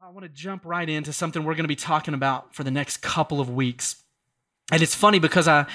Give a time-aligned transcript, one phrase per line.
[0.00, 2.70] I want to jump right into something we're going to be talking about for the
[2.70, 3.96] next couple of weeks.
[4.70, 5.66] And it's funny because I,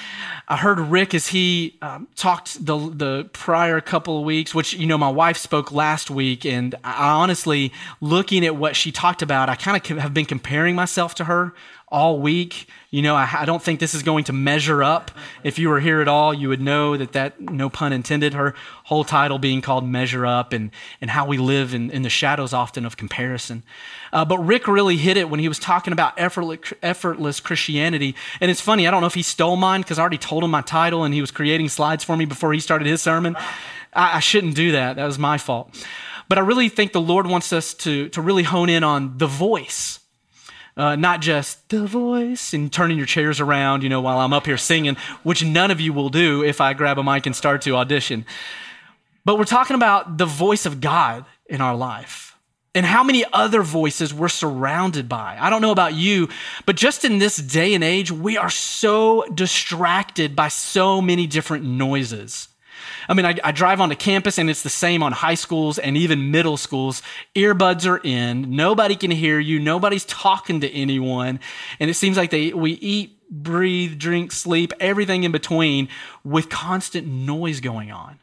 [0.48, 4.88] I heard Rick as he um, talked the the prior couple of weeks, which you
[4.88, 9.50] know my wife spoke last week, and I honestly, looking at what she talked about,
[9.50, 11.54] I kind of have been comparing myself to her
[11.94, 12.68] all week.
[12.90, 15.12] You know, I, I, don't think this is going to measure up.
[15.44, 18.56] If you were here at all, you would know that that, no pun intended, her
[18.86, 20.72] whole title being called Measure Up and,
[21.02, 23.62] and how we live in, in the shadows often of comparison.
[24.12, 28.16] Uh, but Rick really hit it when he was talking about effortless, Christianity.
[28.42, 30.50] And it's funny, I don't know if he stole mine because I already told him
[30.50, 33.36] my title and he was creating slides for me before he started his sermon.
[33.94, 34.96] I, I shouldn't do that.
[34.96, 35.86] That was my fault.
[36.28, 39.28] But I really think the Lord wants us to, to really hone in on the
[39.28, 40.00] voice
[40.76, 44.46] uh, not just the voice and turning your chairs around, you know, while I'm up
[44.46, 47.62] here singing, which none of you will do if I grab a mic and start
[47.64, 48.26] to audition.
[49.26, 52.38] But we're talking about the voice of God in our life
[52.76, 55.38] and how many other voices we're surrounded by.
[55.40, 56.30] I don't know about you,
[56.66, 61.66] but just in this day and age, we are so distracted by so many different
[61.66, 62.48] noises.
[63.08, 65.98] I mean, I, I, drive onto campus and it's the same on high schools and
[65.98, 67.02] even middle schools.
[67.36, 68.56] Earbuds are in.
[68.56, 69.60] Nobody can hear you.
[69.60, 71.40] Nobody's talking to anyone.
[71.80, 75.90] And it seems like they, we eat, breathe, drink, sleep, everything in between
[76.24, 78.20] with constant noise going on.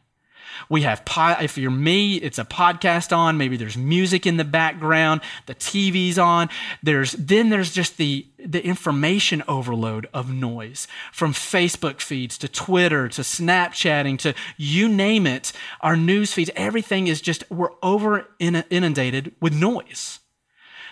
[0.69, 1.03] We have,
[1.41, 3.37] if you're me, it's a podcast on.
[3.37, 5.21] Maybe there's music in the background.
[5.45, 6.49] The TV's on.
[6.83, 13.07] There's, then there's just the, the information overload of noise from Facebook feeds to Twitter
[13.09, 15.51] to Snapchatting to you name it.
[15.81, 20.19] Our news feeds, everything is just, we're over inundated with noise.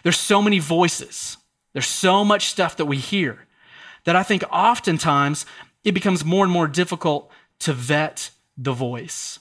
[0.03, 1.37] There's so many voices.
[1.73, 3.45] There's so much stuff that we hear
[4.05, 5.45] that I think oftentimes
[5.83, 9.39] it becomes more and more difficult to vet the voice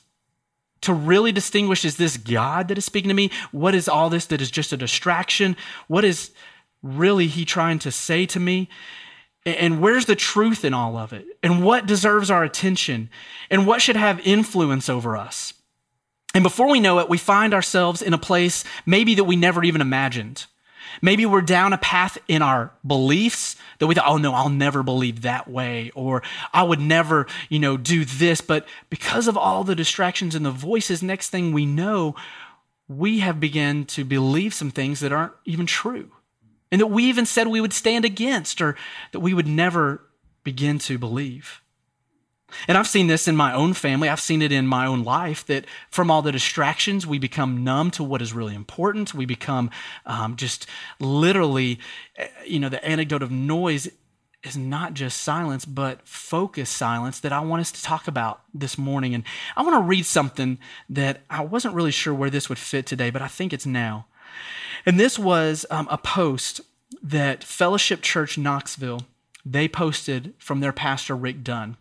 [0.82, 3.30] to really distinguish is this God that is speaking to me?
[3.52, 5.56] What is all this that is just a distraction?
[5.86, 6.30] What is
[6.82, 8.68] really He trying to say to me?
[9.44, 11.26] And where's the truth in all of it?
[11.42, 13.08] And what deserves our attention?
[13.50, 15.54] And what should have influence over us?
[16.34, 19.64] And before we know it, we find ourselves in a place maybe that we never
[19.64, 20.46] even imagined.
[21.02, 24.82] Maybe we're down a path in our beliefs that we thought, oh no, I'll never
[24.82, 26.22] believe that way, or
[26.52, 28.40] I would never, you know, do this.
[28.40, 32.14] But because of all the distractions and the voices, next thing we know,
[32.88, 36.10] we have begun to believe some things that aren't even true.
[36.70, 38.76] And that we even said we would stand against or
[39.12, 40.02] that we would never
[40.44, 41.62] begin to believe.
[42.66, 44.08] And I've seen this in my own family.
[44.08, 47.90] I've seen it in my own life that from all the distractions, we become numb
[47.92, 49.14] to what is really important.
[49.14, 49.70] We become
[50.06, 50.66] um, just
[50.98, 51.78] literally,
[52.16, 53.88] eh, you know, the anecdote of noise
[54.42, 58.78] is not just silence, but focused silence that I want us to talk about this
[58.78, 59.14] morning.
[59.14, 59.24] And
[59.56, 63.10] I want to read something that I wasn't really sure where this would fit today,
[63.10, 64.06] but I think it's now.
[64.86, 66.60] And this was um, a post
[67.02, 69.02] that Fellowship Church Knoxville
[69.44, 71.76] they posted from their pastor Rick Dunn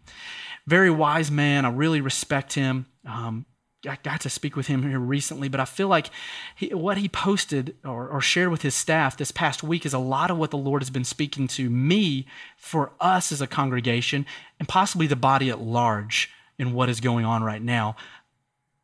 [0.68, 1.66] very wise man.
[1.66, 2.86] I really respect him.
[3.06, 3.46] Um,
[3.88, 6.10] I got to speak with him here recently, but I feel like
[6.56, 10.00] he, what he posted or, or, shared with his staff this past week is a
[10.00, 12.26] lot of what the Lord has been speaking to me
[12.58, 14.26] for us as a congregation
[14.60, 17.96] and possibly the body at large in what is going on right now.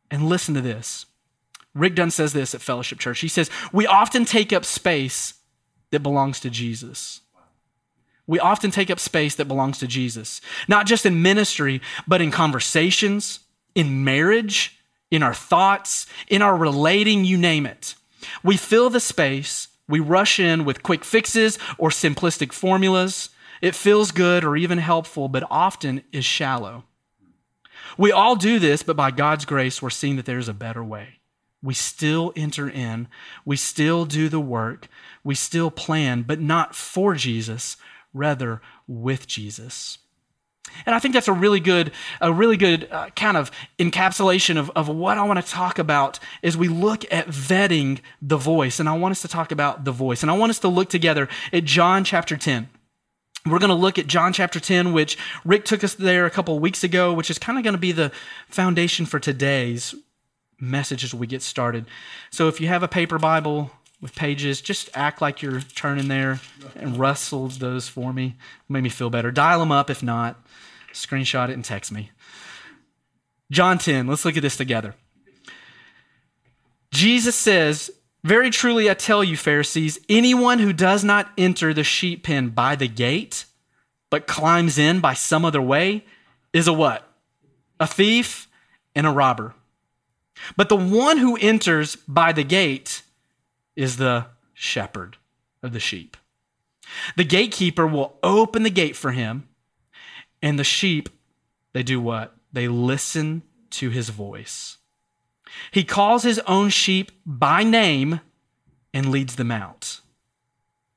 [0.10, 1.08] And listen to this.
[1.74, 3.20] Rick Dunn says this at Fellowship Church.
[3.20, 5.34] He says, We often take up space
[5.90, 7.22] that belongs to Jesus.
[8.26, 12.32] We often take up space that belongs to Jesus, not just in ministry, but in
[12.32, 13.42] conversations,
[13.76, 14.80] in marriage,
[15.12, 17.96] in our thoughts, in our relating, you name it.
[18.44, 23.30] We fill the space, we rush in with quick fixes or simplistic formulas.
[23.62, 26.86] It feels good or even helpful, but often is shallow.
[27.98, 31.20] We all do this, but by God's grace, we're seeing that there's a better way.
[31.62, 33.08] We still enter in,
[33.46, 34.88] we still do the work,
[35.24, 37.78] we still plan, but not for Jesus,
[38.14, 39.98] rather with Jesus.
[40.86, 44.72] And I think that's a really good, a really good uh, kind of encapsulation of,
[44.72, 48.80] of what I want to talk about as we look at vetting the voice.
[48.80, 50.24] And I want us to talk about the voice.
[50.24, 52.70] And I want us to look together at John chapter 10.
[53.46, 56.58] We're going to look at John chapter 10, which Rick took us there a couple
[56.60, 58.12] weeks ago, which is kind of going to be the
[58.48, 59.94] foundation for today's
[60.62, 61.86] message as we get started.
[62.32, 63.70] So if you have a paper Bible,
[64.04, 64.62] with pages.
[64.62, 66.42] Just act like you're turning there
[66.84, 68.36] and rustle those for me.
[68.70, 69.32] Made me feel better.
[69.32, 70.40] Dial them up if not.
[70.94, 72.12] Screenshot it and text me.
[73.52, 74.96] John 10, let's look at this together.
[76.92, 77.92] Jesus says,
[78.24, 82.76] Very truly I tell you, Pharisees, anyone who does not enter the sheep pen by
[82.76, 83.46] the gate,
[84.10, 86.06] but climbs in by some other way,
[86.54, 87.08] is a what?
[87.80, 88.48] A thief
[88.96, 89.56] and a robber.
[90.56, 93.02] But the one who enters by the gate
[93.76, 95.18] is the shepherd
[95.62, 96.18] of the sheep.
[97.16, 99.48] The gatekeeper will open the gate for him,
[100.42, 101.10] and the sheep,
[101.74, 102.36] they do what?
[102.52, 104.78] They listen to his voice.
[105.72, 108.22] He calls his own sheep by name
[108.94, 110.02] and leads them out.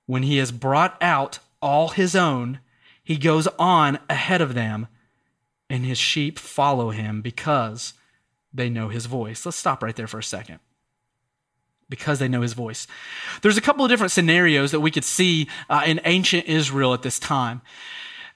[0.07, 2.61] When he has brought out all his own,
[3.03, 4.89] he goes on ahead of them,
[5.69, 7.95] and his sheep follow him because
[8.53, 9.45] they know his voice.
[9.45, 10.61] Let's stop right there for a second.
[11.89, 12.87] Because they know his voice.
[13.43, 17.03] There's a couple of different scenarios that we could see uh, in ancient Israel at
[17.03, 17.63] this time.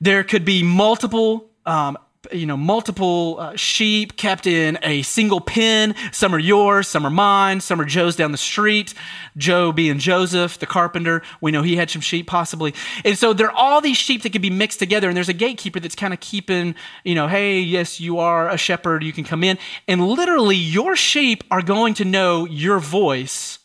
[0.01, 1.99] There could be multiple um,
[2.33, 5.95] you know, multiple uh, sheep kept in a single pen.
[6.13, 8.93] Some are yours, some are mine, some are Joe's down the street.
[9.37, 11.23] Joe being Joseph, the carpenter.
[11.41, 12.75] We know he had some sheep possibly.
[13.05, 15.09] And so there are all these sheep that can be mixed together.
[15.09, 16.75] And there's a gatekeeper that's kind of keeping,
[17.05, 19.03] you know, hey, yes, you are a shepherd.
[19.03, 19.59] You can come in.
[19.89, 23.61] And literally, your sheep are going to know your voice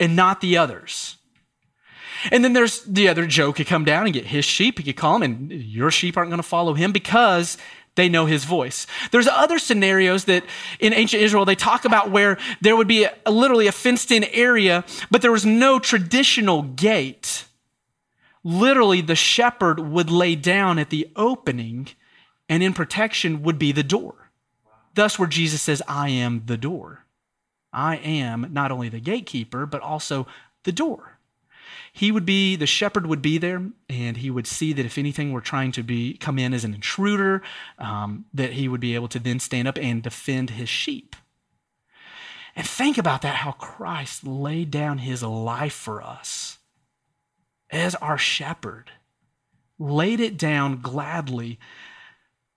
[0.00, 1.16] and not the others.
[2.30, 4.78] And then there's the other Joe could come down and get his sheep.
[4.78, 7.58] He could call him, and your sheep aren't going to follow him because
[7.94, 8.86] they know his voice.
[9.10, 10.44] There's other scenarios that
[10.80, 14.24] in ancient Israel they talk about where there would be a, literally a fenced in
[14.24, 17.44] area, but there was no traditional gate.
[18.44, 21.88] Literally, the shepherd would lay down at the opening,
[22.48, 24.30] and in protection would be the door.
[24.94, 27.04] Thus, where Jesus says, I am the door.
[27.72, 30.26] I am not only the gatekeeper, but also
[30.64, 31.11] the door
[31.92, 35.32] he would be the shepherd would be there and he would see that if anything
[35.32, 37.42] were trying to be come in as an intruder
[37.78, 41.16] um, that he would be able to then stand up and defend his sheep.
[42.54, 46.58] And think about that how christ laid down his life for us
[47.70, 48.90] as our shepherd
[49.78, 51.58] laid it down gladly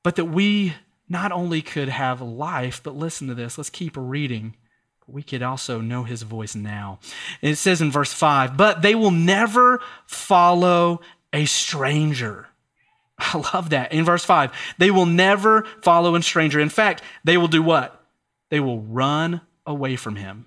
[0.03, 0.75] but that we
[1.07, 4.55] not only could have life but listen to this let's keep reading
[5.07, 6.99] we could also know his voice now.
[7.41, 12.47] it says in verse 5 But they will never follow a stranger.
[13.17, 13.93] I love that.
[13.93, 16.59] In verse 5, they will never follow a stranger.
[16.59, 18.03] In fact, they will do what?
[18.49, 20.45] They will run away from him.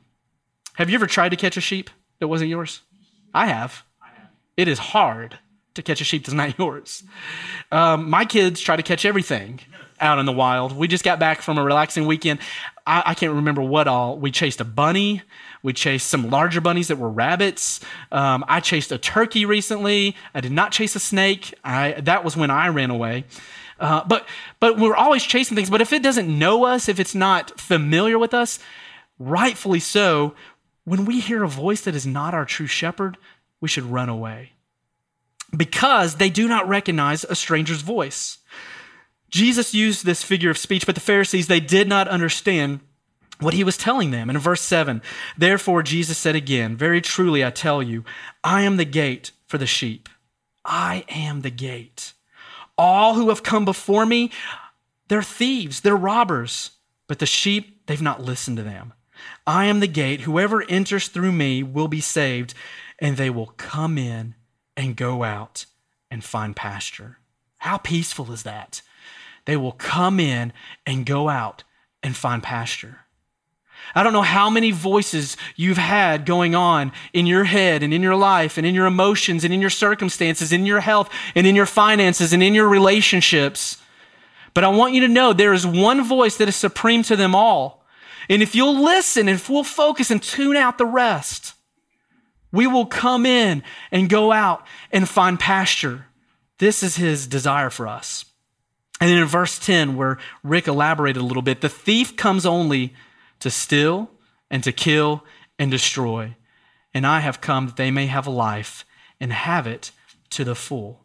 [0.74, 1.90] Have you ever tried to catch a sheep
[2.20, 2.82] that wasn't yours?
[3.34, 3.84] I have.
[4.56, 5.38] It is hard
[5.74, 7.04] to catch a sheep that's not yours.
[7.70, 9.60] Um, my kids try to catch everything
[10.00, 10.76] out in the wild.
[10.76, 12.40] We just got back from a relaxing weekend.
[12.86, 14.18] I, I, can't remember what all.
[14.18, 15.22] We chased a bunny.
[15.62, 17.80] We chased some larger bunnies that were rabbits.
[18.12, 20.16] Um, I chased a turkey recently.
[20.34, 21.54] I did not chase a snake.
[21.64, 23.24] I, that was when I ran away.
[23.80, 24.26] Uh, but
[24.58, 25.70] but we're always chasing things.
[25.70, 28.58] But if it doesn't know us, if it's not familiar with us,
[29.18, 30.34] rightfully so,
[30.84, 33.16] when we hear a voice that is not our true shepherd,
[33.60, 34.52] we should run away
[35.56, 38.38] because they do not recognize a stranger's voice.
[39.30, 42.80] Jesus used this figure of speech, but the Pharisees, they did not understand
[43.40, 44.28] what he was telling them.
[44.28, 45.02] And in verse 7,
[45.36, 48.04] therefore Jesus said again, Very truly I tell you,
[48.42, 50.08] I am the gate for the sheep.
[50.64, 52.12] I am the gate.
[52.76, 54.30] All who have come before me,
[55.08, 56.72] they're thieves, they're robbers,
[57.06, 58.92] but the sheep, they've not listened to them.
[59.46, 60.22] I am the gate.
[60.22, 62.54] Whoever enters through me will be saved,
[62.98, 64.34] and they will come in
[64.76, 65.66] and go out
[66.10, 67.18] and find pasture.
[67.58, 68.82] How peaceful is that?
[69.48, 70.52] They will come in
[70.84, 71.64] and go out
[72.02, 72.98] and find pasture.
[73.94, 78.02] I don't know how many voices you've had going on in your head and in
[78.02, 81.56] your life and in your emotions and in your circumstances, in your health and in
[81.56, 83.78] your finances and in your relationships.
[84.52, 87.34] But I want you to know there is one voice that is supreme to them
[87.34, 87.86] all.
[88.28, 91.54] And if you'll listen and if we'll focus and tune out the rest,
[92.52, 96.04] we will come in and go out and find pasture.
[96.58, 98.26] This is his desire for us.
[99.00, 102.94] And then in verse 10, where Rick elaborated a little bit, the thief comes only
[103.40, 104.10] to steal
[104.50, 105.24] and to kill
[105.58, 106.36] and destroy.
[106.92, 108.84] And I have come that they may have life
[109.20, 109.92] and have it
[110.30, 111.04] to the full.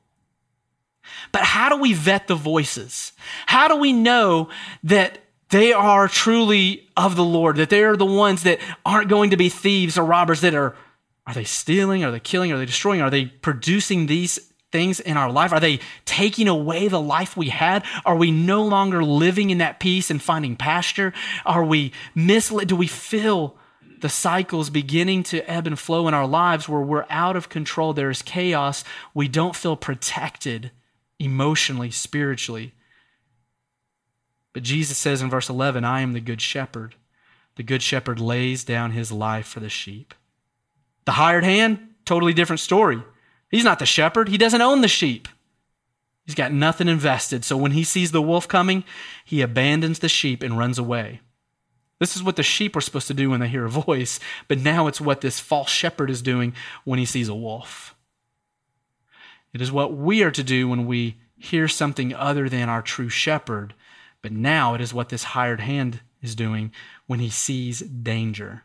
[1.31, 3.11] But how do we vet the voices?
[3.45, 4.49] How do we know
[4.83, 5.19] that
[5.49, 9.37] they are truly of the Lord, that they are the ones that aren't going to
[9.37, 10.75] be thieves or robbers that are
[11.25, 12.03] are they stealing?
[12.03, 12.51] Are they killing?
[12.51, 13.01] Are they destroying?
[13.01, 15.53] Are they producing these things in our life?
[15.53, 17.85] Are they taking away the life we had?
[18.05, 21.13] Are we no longer living in that peace and finding pasture?
[21.45, 22.67] Are we misled?
[22.67, 23.55] Do we feel
[24.01, 27.93] the cycles beginning to ebb and flow in our lives where we're out of control?
[27.93, 28.83] There's chaos.
[29.13, 30.71] We don't feel protected
[31.19, 32.73] emotionally, spiritually.
[34.53, 36.95] But Jesus says in verse 11, I am the good shepherd.
[37.55, 40.15] The good shepherd lays down his life for the sheep.
[41.05, 43.03] The hired hand, totally different story.
[43.53, 45.27] He's not the shepherd, he doesn't own the sheep.
[46.25, 47.45] He's got nothing invested.
[47.45, 48.83] So when he sees the wolf coming,
[49.23, 51.21] he abandons the sheep and runs away.
[51.99, 54.57] This is what the sheep are supposed to do when they hear a voice, but
[54.57, 57.93] now it's what this false shepherd is doing when he sees a wolf.
[59.53, 63.09] It is what we are to do when we hear something other than our true
[63.09, 63.75] shepherd,
[64.23, 66.71] but now it is what this hired hand is doing
[67.05, 68.63] when he sees danger.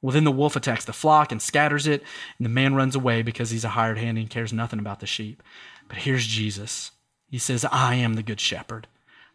[0.00, 2.02] Well, then the wolf attacks the flock and scatters it,
[2.38, 5.06] and the man runs away because he's a hired hand and cares nothing about the
[5.06, 5.42] sheep.
[5.88, 6.92] But here's Jesus.
[7.30, 8.86] He says, I am the good shepherd.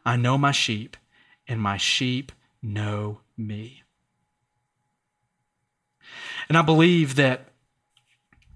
[0.05, 0.96] I know my sheep,
[1.48, 3.84] and my sheep know me.
[6.48, 7.50] And I believe that,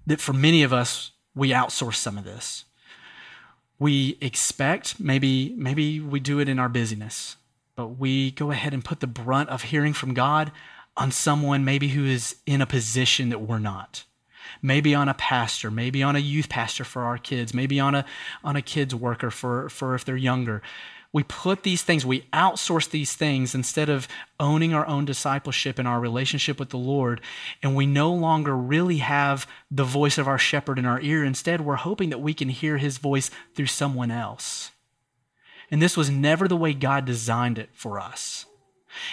[0.06, 2.64] that for many of us, we outsource some of this.
[3.78, 7.36] We expect, maybe, maybe we do it in our busyness,
[7.76, 10.50] but we go ahead and put the brunt of hearing from God
[10.98, 14.04] on someone maybe who is in a position that we're not.
[14.60, 18.04] Maybe on a pastor maybe on a youth pastor for our kids maybe on a
[18.42, 20.60] on a kids worker for for if they're younger.
[21.12, 24.08] We put these things we outsource these things instead of
[24.40, 27.20] owning our own discipleship and our relationship with the lord
[27.62, 31.24] and we no longer really have the voice of our shepherd in our ear.
[31.24, 34.72] Instead we're hoping that we can hear his voice through someone else.
[35.70, 38.46] And this was never the way god designed it for us.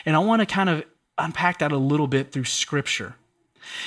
[0.05, 0.85] And i want to kind of
[1.17, 3.15] unpack that a little bit through Scripture.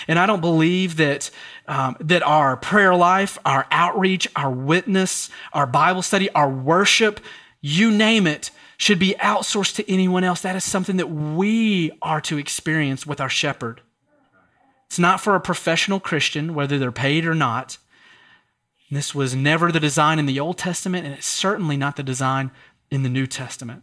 [0.06, 1.30] And I don't believe that,
[1.66, 7.20] um, that our prayer life, our outreach, our witness, our Bible study, our worship,
[7.60, 10.40] you name it, should be outsourced to anyone else.
[10.42, 13.80] That is something that we are to experience with our shepherd.
[14.86, 17.78] It's not for a professional Christian, whether they're paid or not.
[18.90, 22.50] This was never the design in the Old Testament, and it's certainly not the design
[22.90, 23.82] in the New Testament.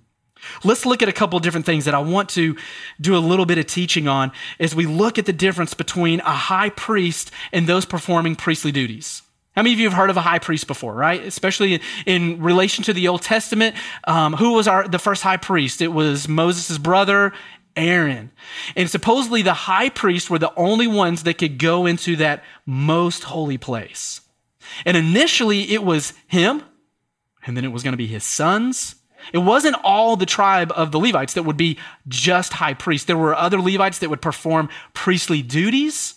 [0.63, 2.55] Let's look at a couple of different things that I want to
[2.99, 6.33] do a little bit of teaching on as we look at the difference between a
[6.33, 9.21] high priest and those performing priestly duties.
[9.55, 11.23] How many of you have heard of a high priest before, right?
[11.23, 13.75] Especially in relation to the Old Testament.
[14.05, 15.81] Um, who was our, the first high priest?
[15.81, 17.31] It was Moses' brother,
[17.77, 18.31] Aaron.
[18.75, 23.23] And supposedly the high priests were the only ones that could go into that most
[23.23, 24.21] holy place.
[24.85, 26.63] And initially it was him,
[27.45, 28.95] and then it was going to be his sons,
[29.33, 31.77] it wasn't all the tribe of the Levites that would be
[32.07, 33.05] just high priests.
[33.05, 36.15] There were other Levites that would perform priestly duties,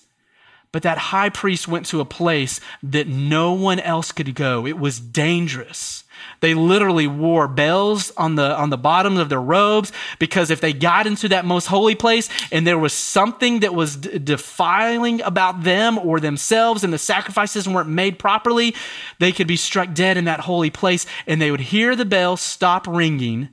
[0.72, 4.66] but that high priest went to a place that no one else could go.
[4.66, 6.04] It was dangerous.
[6.40, 10.72] They literally wore bells on the, on the bottoms of their robes because if they
[10.72, 15.64] got into that most holy place and there was something that was d- defiling about
[15.64, 18.74] them or themselves and the sacrifices weren't made properly,
[19.18, 22.36] they could be struck dead in that holy place and they would hear the bell
[22.36, 23.48] stop ringing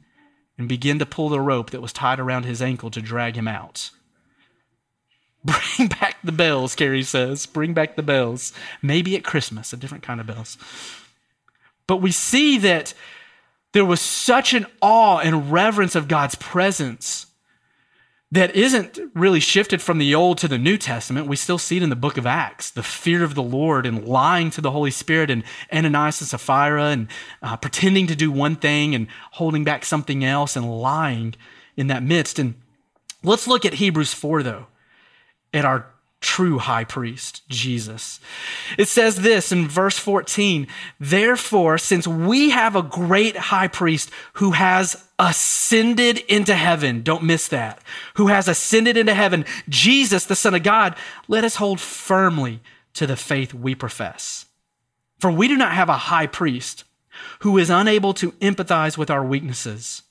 [0.58, 3.48] and begin to pull the rope that was tied around his ankle to drag him
[3.48, 3.92] out.
[5.46, 7.46] Bring back the bells, Carrie says.
[7.46, 8.54] Bring back the bells.
[8.82, 10.58] Maybe at Christmas, a different kind of bells.
[11.88, 12.94] But we see that
[13.74, 17.28] there was such an awe and reverence of God's presence
[18.32, 21.28] that isn't really shifted from the Old to the New Testament.
[21.28, 24.06] We still see it in the book of Acts the fear of the Lord and
[24.06, 27.08] lying to the Holy Spirit and Ananias and Sapphira and
[27.42, 31.36] uh, pretending to do one thing and holding back something else and lying
[31.78, 32.40] in that midst.
[32.40, 32.56] And
[33.24, 34.68] let's look at Hebrews 4, though,
[35.54, 35.88] at our
[36.26, 38.20] true high priest, Jesus.
[38.80, 40.68] It says this in verse 14
[41.00, 47.48] Therefore, since we have a great high priest who has ascended into heaven, don't miss
[47.50, 47.80] that,
[48.16, 50.96] who has ascended into heaven, Jesus, the Son of God,
[51.28, 52.60] let us hold firmly
[52.96, 54.48] to the faith we profess.
[55.20, 56.86] For we do not have a high priest
[57.42, 60.02] who is unable to empathize with our weaknesses.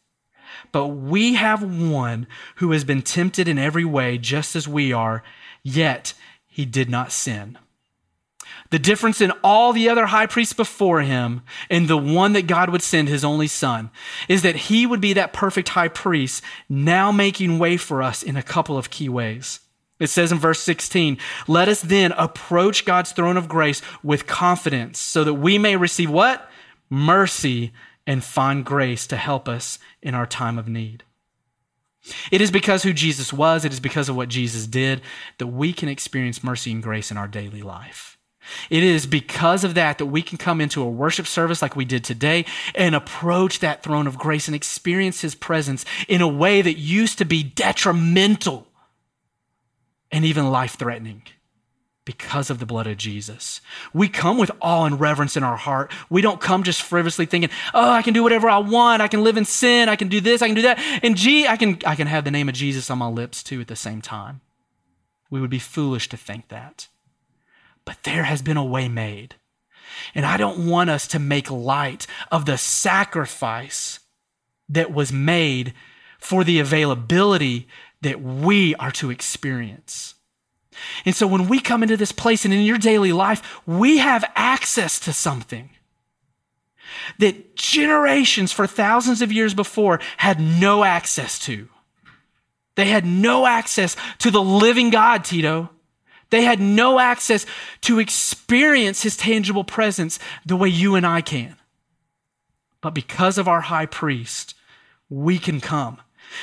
[0.70, 5.24] But we have one who has been tempted in every way, just as we are,
[5.64, 6.14] yet
[6.46, 7.58] he did not sin.
[8.70, 12.70] The difference in all the other high priests before him and the one that God
[12.70, 13.90] would send, his only son,
[14.28, 18.36] is that he would be that perfect high priest, now making way for us in
[18.36, 19.60] a couple of key ways.
[20.00, 24.98] It says in verse 16, let us then approach God's throne of grace with confidence
[24.98, 26.50] so that we may receive what?
[26.90, 27.72] Mercy
[28.06, 31.04] and find grace to help us in our time of need.
[32.30, 35.00] It is because who Jesus was, it is because of what Jesus did
[35.38, 38.18] that we can experience mercy and grace in our daily life.
[38.68, 41.86] It is because of that that we can come into a worship service like we
[41.86, 42.44] did today
[42.74, 47.18] and approach that throne of grace and experience his presence in a way that used
[47.18, 48.66] to be detrimental
[50.12, 51.22] and even life threatening
[52.04, 53.60] because of the blood of Jesus.
[53.92, 55.90] We come with awe and reverence in our heart.
[56.10, 59.02] We don't come just frivolously thinking, "Oh, I can do whatever I want.
[59.02, 59.88] I can live in sin.
[59.88, 60.42] I can do this.
[60.42, 62.90] I can do that." And gee, I can I can have the name of Jesus
[62.90, 64.40] on my lips too at the same time.
[65.30, 66.88] We would be foolish to think that.
[67.84, 69.36] But there has been a way made.
[70.14, 74.00] And I don't want us to make light of the sacrifice
[74.68, 75.74] that was made
[76.18, 77.68] for the availability
[78.00, 80.13] that we are to experience.
[81.04, 84.24] And so when we come into this place and in your daily life, we have
[84.34, 85.70] access to something
[87.18, 91.68] that generations for thousands of years before had no access to.
[92.76, 95.70] They had no access to the living God, Tito.
[96.30, 97.46] They had no access
[97.82, 101.56] to experience his tangible presence the way you and I can.
[102.80, 104.54] But because of our high priest,
[105.08, 105.98] we can come.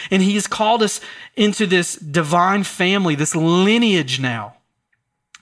[0.09, 1.01] And he has called us
[1.35, 4.55] into this divine family, this lineage now,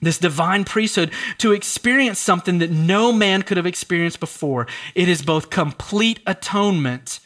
[0.00, 4.66] this divine priesthood to experience something that no man could have experienced before.
[4.94, 7.20] It is both complete atonement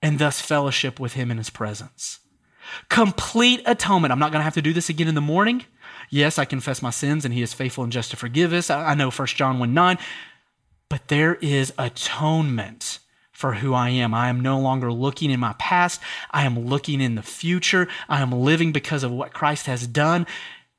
[0.00, 2.20] and thus fellowship with him in his presence.
[2.88, 4.12] Complete atonement.
[4.12, 5.64] I'm not going to have to do this again in the morning.
[6.10, 8.70] Yes, I confess my sins and he is faithful and just to forgive us.
[8.70, 9.98] I know 1 John 1 9.
[10.88, 12.98] But there is atonement
[13.38, 14.14] for who I am.
[14.14, 16.00] I am no longer looking in my past.
[16.32, 17.86] I am looking in the future.
[18.08, 20.26] I am living because of what Christ has done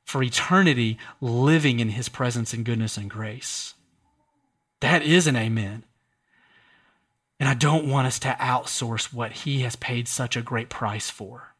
[0.03, 3.75] for eternity, living in his presence and goodness and grace.
[4.81, 5.85] That is an amen.
[7.39, 11.09] And I don't want us to outsource what he has paid such a great price
[11.09, 11.55] for.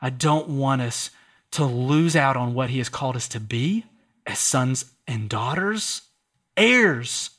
[0.00, 1.10] I don't want us
[1.50, 3.84] to lose out on what he has called us to be
[4.24, 6.02] as sons and daughters,
[6.56, 7.30] heirs,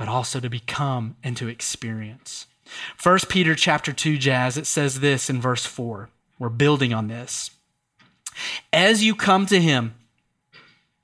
[0.00, 2.46] but also to become and to experience.
[3.02, 6.08] 1 Peter chapter 2 jazz it says this in verse 4.
[6.38, 7.50] We're building on this.
[8.72, 9.94] As you come to him,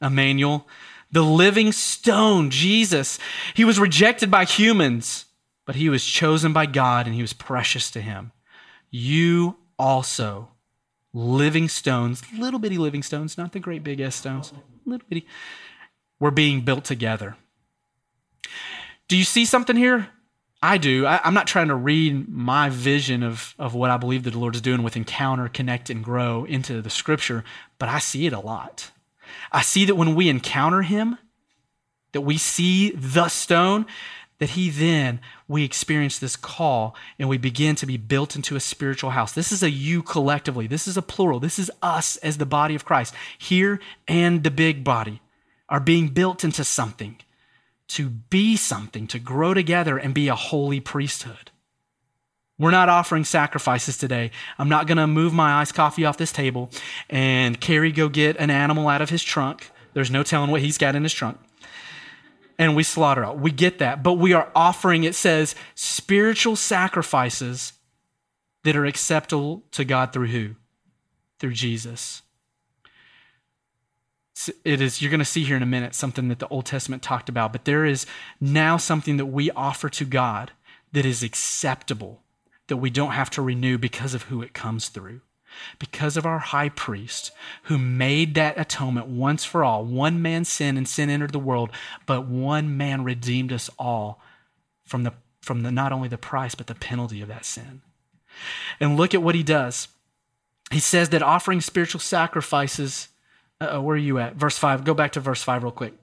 [0.01, 0.67] Emmanuel,
[1.13, 3.19] the living stone, Jesus,
[3.53, 5.27] he was rejected by humans,
[5.67, 8.33] but he was chosen by God and he was precious to him.
[8.91, 10.49] You also
[11.13, 14.55] living stones, little bitty living stones, not the great big S stones,
[14.87, 15.27] little bitty,
[16.19, 17.37] we're being built together.
[19.09, 20.09] Do you see something here?
[20.63, 21.07] I do.
[21.07, 24.39] I, am not trying to read my vision of, of what I believe that the
[24.39, 27.45] Lord is doing with encounter, connect, and grow into the scripture,
[27.79, 28.91] but I see it a lot.
[29.53, 31.19] I see that when we encounter Him,
[32.13, 33.87] that we see the stone,
[34.39, 38.61] that he then we experience this call and we begin to be built into a
[38.61, 42.39] spiritual house this is a you collectively this is a plural this is us as
[42.39, 45.23] the body of christ here and the big body
[45.69, 47.17] are being built into something
[47.89, 51.51] to be something to grow together and be a holy priesthood
[52.59, 54.31] we're not offering sacrifices today.
[54.59, 56.71] I'm not going to move my iced coffee off this table
[57.11, 59.71] and Carrie go get an animal out of his trunk.
[59.93, 61.39] There's no telling what he's got in his trunk
[62.59, 63.37] and we slaughter it.
[63.37, 64.03] We get that.
[64.03, 67.75] But we are offering, it says, spiritual sacrifices
[68.65, 70.55] that are acceptable to God through who?
[71.39, 72.23] Through Jesus.
[74.65, 77.03] It is, you're going to see here in a minute something that the Old Testament
[77.03, 78.07] talked about, but there is
[78.41, 80.51] now something that we offer to God
[80.93, 82.21] that is acceptable,
[82.67, 85.23] that we don't have to renew because of who it comes through
[85.79, 87.31] because of our high priest
[87.65, 89.85] who made that atonement once for all.
[89.85, 91.71] One man sinned and sin entered the world,
[92.07, 94.21] but one man redeemed us all
[94.85, 97.83] from the from the not only the price but the penalty of that sin.
[98.81, 99.89] And look at what he does.
[100.71, 103.09] He says that offering spiritual sacrifices
[103.61, 104.35] uh, where are you at?
[104.35, 104.85] Verse 5.
[104.85, 105.95] Go back to verse 5 real quick.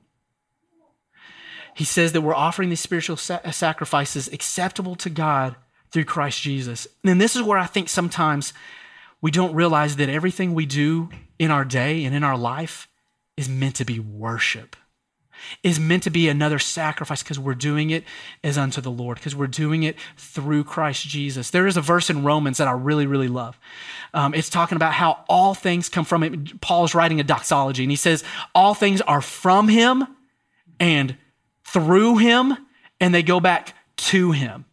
[1.75, 5.55] He says that we're offering these spiritual sa- sacrifices acceptable to God
[5.91, 6.87] through Christ Jesus.
[7.03, 8.53] And this is where I think sometimes
[9.21, 12.87] we don't realize that everything we do in our day and in our life
[13.37, 14.75] is meant to be worship,
[15.63, 18.03] is meant to be another sacrifice because we're doing it
[18.43, 21.49] as unto the Lord, because we're doing it through Christ Jesus.
[21.49, 23.59] There is a verse in Romans that I really, really love.
[24.13, 26.61] Um, it's talking about how all things come from it.
[26.61, 30.07] Paul's writing a doxology, and he says, All things are from him
[30.79, 31.17] and
[31.63, 32.57] through him,
[32.99, 34.65] and they go back to him.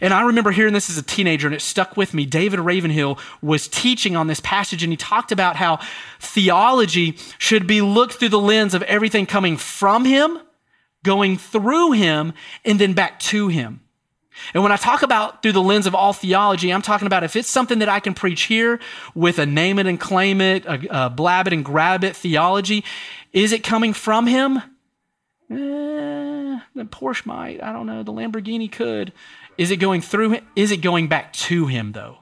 [0.00, 2.26] And I remember hearing this as a teenager, and it stuck with me.
[2.26, 5.80] David Ravenhill was teaching on this passage, and he talked about how
[6.20, 10.38] theology should be looked through the lens of everything coming from him,
[11.02, 12.32] going through him,
[12.64, 13.80] and then back to him.
[14.54, 17.36] And when I talk about through the lens of all theology, I'm talking about if
[17.36, 18.80] it's something that I can preach here
[19.14, 22.84] with a name it and claim it, a, a blab it and grab it theology,
[23.32, 24.58] is it coming from him?
[25.50, 27.62] Eh, the Porsche might.
[27.62, 28.02] I don't know.
[28.02, 29.12] The Lamborghini could.
[29.58, 30.46] Is it going through him?
[30.54, 32.18] Is it going back to him, though?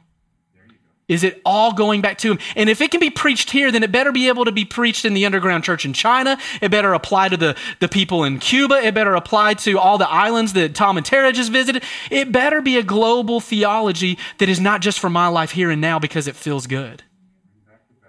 [1.06, 2.38] Is it all going back to him?
[2.56, 5.04] And if it can be preached here, then it better be able to be preached
[5.04, 6.38] in the underground church in China.
[6.62, 8.76] It better apply to the, the people in Cuba.
[8.76, 11.82] It better apply to all the islands that Tom and Tara just visited.
[12.10, 15.80] It better be a global theology that is not just for my life here and
[15.80, 17.02] now because it feels good.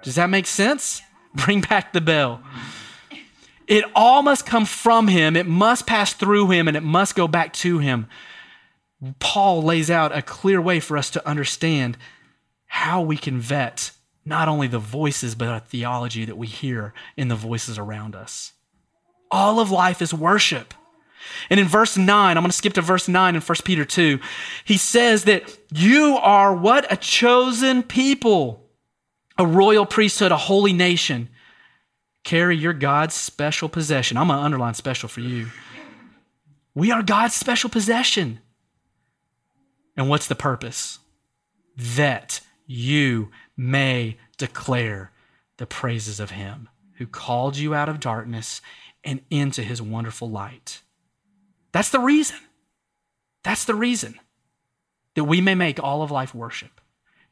[0.01, 1.01] Does that make sense?
[1.35, 2.41] Bring back the bell.
[3.67, 7.27] It all must come from him, it must pass through him, and it must go
[7.27, 8.07] back to him.
[9.19, 11.97] Paul lays out a clear way for us to understand
[12.67, 13.91] how we can vet
[14.25, 18.53] not only the voices, but our theology that we hear in the voices around us.
[19.29, 20.73] All of life is worship.
[21.49, 24.19] And in verse 9, I'm going to skip to verse 9 in 1 Peter 2.
[24.63, 26.91] He says that you are what?
[26.91, 28.67] A chosen people,
[29.37, 31.29] a royal priesthood, a holy nation.
[32.23, 34.17] Carrie your God's special possession.
[34.17, 35.47] I'm going to underline special for you.
[36.73, 38.39] We are God's special possession.
[39.95, 40.99] And what's the purpose?
[41.77, 45.11] That you may declare
[45.57, 48.61] the praises of him who called you out of darkness
[49.03, 50.81] and into his wonderful light.
[51.71, 52.37] That's the reason.
[53.43, 54.19] That's the reason
[55.13, 56.81] that we may make all of life worship,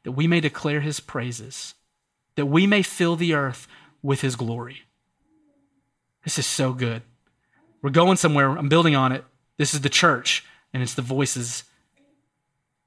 [0.04, 1.74] that we may declare his praises,
[2.36, 3.66] that we may fill the earth
[4.02, 4.82] with his glory.
[6.22, 7.02] This is so good.
[7.82, 8.50] We're going somewhere.
[8.50, 9.24] I'm building on it.
[9.58, 11.64] This is the church, and it's the voices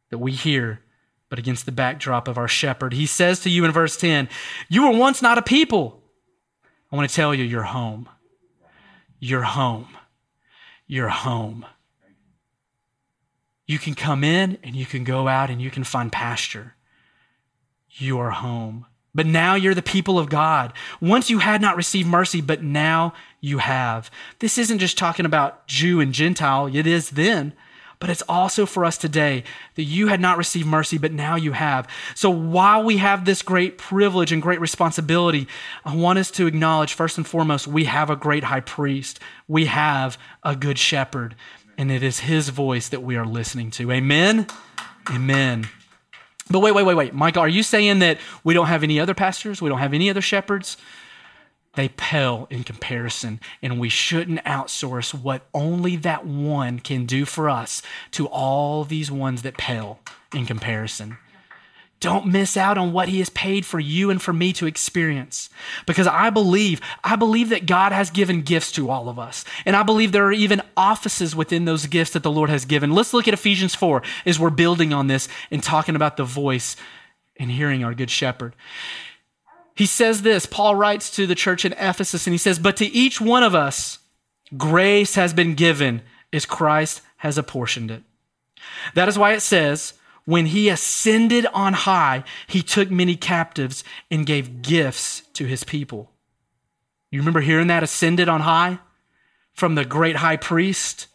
[0.10, 0.82] that we hear
[1.30, 2.94] but against the backdrop of our shepherd.
[2.94, 4.30] He says to you in verse 10,
[4.70, 6.02] You were once not a people.
[6.92, 8.08] I want to tell you, you're home.
[9.20, 9.90] You're home.
[10.86, 11.66] You're home.
[13.66, 16.76] You can come in and you can go out and you can find pasture.
[17.90, 18.86] You are home.
[19.14, 20.74] But now you're the people of God.
[21.02, 24.12] Once you had not received mercy, but now you have.
[24.40, 27.54] This isn't just talking about Jew and Gentile, it is then
[28.00, 29.44] but it's also for us today
[29.76, 31.88] that you had not received mercy, but now you have.
[32.16, 35.48] So while we have this great privilege and great responsibility,
[35.84, 39.20] I want us to acknowledge first and foremost, we have a great high priest.
[39.48, 41.36] We have a good shepherd,
[41.78, 43.92] and it is his voice that we are listening to.
[43.92, 44.48] Amen?
[45.10, 45.68] Amen.
[46.50, 47.14] But wait, wait, wait, wait.
[47.14, 49.62] Michael, are you saying that we don't have any other pastors?
[49.62, 50.78] We don't have any other shepherds?
[51.78, 57.50] They pale in comparison, and we shouldn't outsource what only that one can do for
[57.50, 60.00] us to all these ones that pale
[60.34, 61.18] in comparison.
[62.00, 65.50] Don't miss out on what he has paid for you and for me to experience.
[65.86, 69.46] Because I believe, I believe that God has given gifts to all of us.
[69.66, 72.92] And I believe there are even offices within those gifts that the Lord has given.
[72.92, 76.76] Let's look at Ephesians 4 as we're building on this and talking about the voice
[77.40, 78.56] and hearing our good shepherd.
[79.78, 82.86] He says this, Paul writes to the church in Ephesus, and he says, But to
[82.88, 84.00] each one of us,
[84.58, 86.02] grace has been given
[86.34, 88.02] as Christ has apportioned it.
[88.96, 89.94] That is why it says,
[90.26, 96.10] When he ascended on high, he took many captives and gave gifts to his people.
[97.12, 98.80] You remember hearing that ascended on high
[99.54, 101.06] from the great high priest?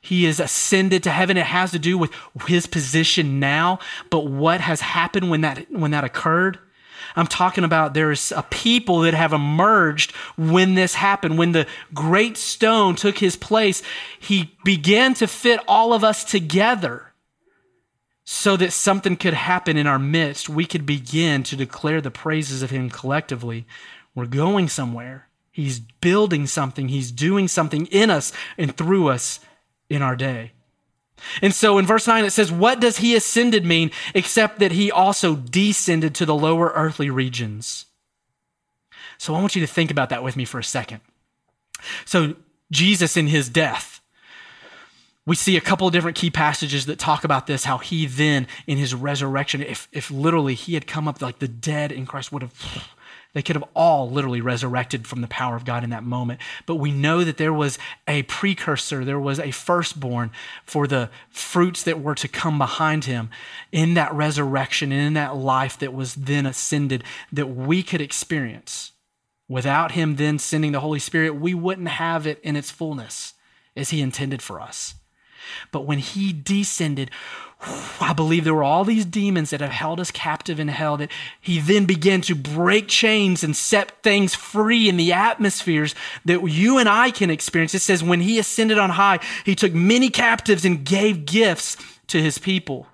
[0.00, 1.36] He is ascended to heaven.
[1.36, 2.10] It has to do with
[2.48, 3.78] his position now,
[4.10, 6.58] but what has happened when that, when that occurred?
[7.16, 11.38] I'm talking about there's a people that have emerged when this happened.
[11.38, 13.82] When the great stone took his place,
[14.18, 17.12] he began to fit all of us together
[18.24, 20.48] so that something could happen in our midst.
[20.48, 23.66] We could begin to declare the praises of him collectively.
[24.14, 25.28] We're going somewhere.
[25.50, 26.88] He's building something.
[26.88, 29.40] He's doing something in us and through us
[29.90, 30.52] in our day.
[31.40, 34.90] And so in verse 9 it says, What does he ascended mean except that he
[34.90, 37.86] also descended to the lower earthly regions?
[39.18, 41.00] So I want you to think about that with me for a second.
[42.04, 42.34] So
[42.70, 44.00] Jesus in his death,
[45.24, 48.48] we see a couple of different key passages that talk about this, how he then
[48.66, 52.32] in his resurrection, if, if literally he had come up like the dead in Christ
[52.32, 52.88] would have
[53.34, 56.40] they could have all literally resurrected from the power of God in that moment.
[56.66, 60.30] But we know that there was a precursor, there was a firstborn
[60.64, 63.30] for the fruits that were to come behind him
[63.70, 68.92] in that resurrection and in that life that was then ascended that we could experience.
[69.48, 73.34] Without him then sending the Holy Spirit, we wouldn't have it in its fullness
[73.76, 74.94] as he intended for us.
[75.70, 77.10] But when he descended,
[78.00, 81.10] I believe there were all these demons that have held us captive in hell that
[81.40, 85.94] he then began to break chains and set things free in the atmospheres
[86.24, 87.74] that you and I can experience.
[87.74, 91.76] It says, when he ascended on high, he took many captives and gave gifts
[92.08, 92.88] to his people.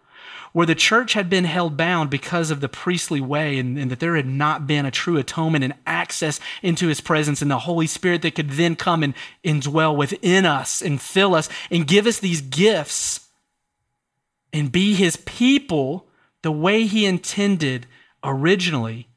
[0.52, 4.00] Where the church had been held bound because of the priestly way and, and that
[4.00, 7.86] there had not been a true atonement and access into his presence and the Holy
[7.86, 12.18] Spirit that could then come and dwell within us and fill us and give us
[12.18, 13.27] these gifts
[14.52, 16.06] and be his people
[16.42, 17.86] the way he intended
[18.22, 19.08] originally,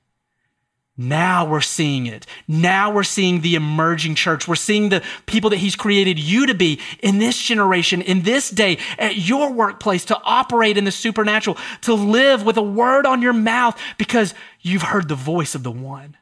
[0.98, 2.28] now we're seeing it.
[2.48, 4.48] Now we're seeing the emerging church.
[4.48, 8.50] We're seeing the people that he's created you to be in this generation, in this
[8.50, 13.22] day, at your workplace, to operate in the supernatural, to live with a word on
[13.22, 16.18] your mouth because you've heard the voice of the one.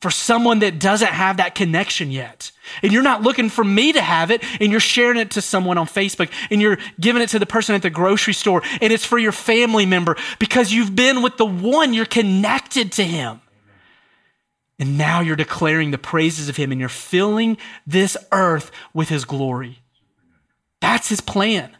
[0.00, 2.52] For someone that doesn't have that connection yet.
[2.82, 5.76] And you're not looking for me to have it, and you're sharing it to someone
[5.76, 9.04] on Facebook, and you're giving it to the person at the grocery store, and it's
[9.04, 13.40] for your family member because you've been with the one, you're connected to him.
[14.78, 19.24] And now you're declaring the praises of him, and you're filling this earth with his
[19.24, 19.80] glory.
[20.80, 21.76] That's his plan.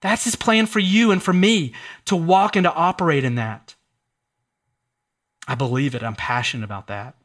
[0.00, 1.72] That's his plan for you and for me
[2.04, 3.74] to walk and to operate in that.
[5.48, 6.04] I believe it.
[6.04, 7.16] I'm passionate about that.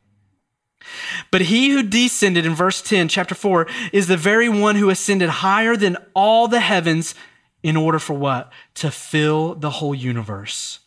[1.32, 5.30] But he who descended in verse 10, chapter 4, is the very one who ascended
[5.30, 7.15] higher than all the heavens
[7.62, 8.52] in order for what?
[8.76, 10.80] To fill the whole universe.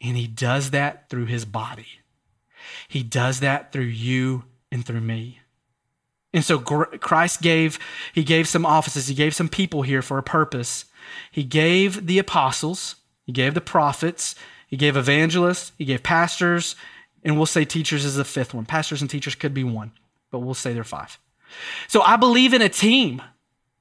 [0.00, 1.86] And he does that through his body.
[2.88, 5.40] He does that through you and through me.
[6.32, 7.78] And so Christ gave,
[8.12, 10.84] he gave some offices, he gave some people here for a purpose.
[11.30, 14.34] He gave the apostles, he gave the prophets,
[14.66, 16.76] he gave evangelists, he gave pastors,
[17.26, 18.64] and we'll say teachers is the fifth one.
[18.64, 19.90] Pastors and teachers could be one,
[20.30, 21.18] but we'll say they're five.
[21.88, 23.20] So I believe in a team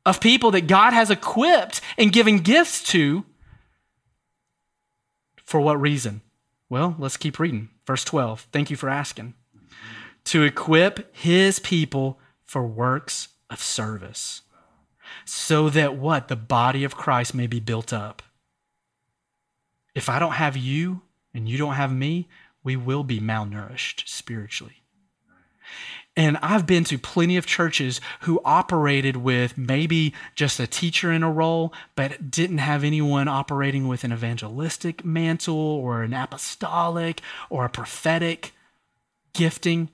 [0.03, 3.23] of people that God has equipped and given gifts to.
[5.43, 6.21] For what reason?
[6.69, 7.69] Well, let's keep reading.
[7.85, 8.47] Verse 12.
[8.51, 9.35] Thank you for asking.
[10.25, 14.41] To equip his people for works of service.
[15.23, 16.29] So that what?
[16.29, 18.23] The body of Christ may be built up.
[19.93, 22.27] If I don't have you and you don't have me,
[22.65, 24.81] we will be malnourished spiritually.
[26.17, 31.23] And I've been to plenty of churches who operated with maybe just a teacher in
[31.23, 37.65] a role, but didn't have anyone operating with an evangelistic mantle or an apostolic or
[37.65, 38.53] a prophetic
[39.33, 39.89] gifting.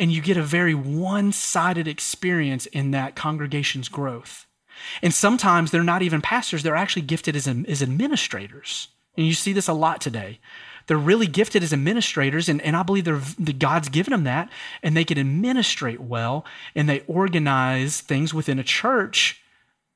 [0.00, 4.46] And you get a very one sided experience in that congregation's growth.
[5.02, 8.88] And sometimes they're not even pastors, they're actually gifted as, as administrators.
[9.16, 10.38] And you see this a lot today
[10.88, 14.50] they're really gifted as administrators, and, and I believe they're, the God's given them that,
[14.82, 19.40] and they can administrate well, and they organize things within a church,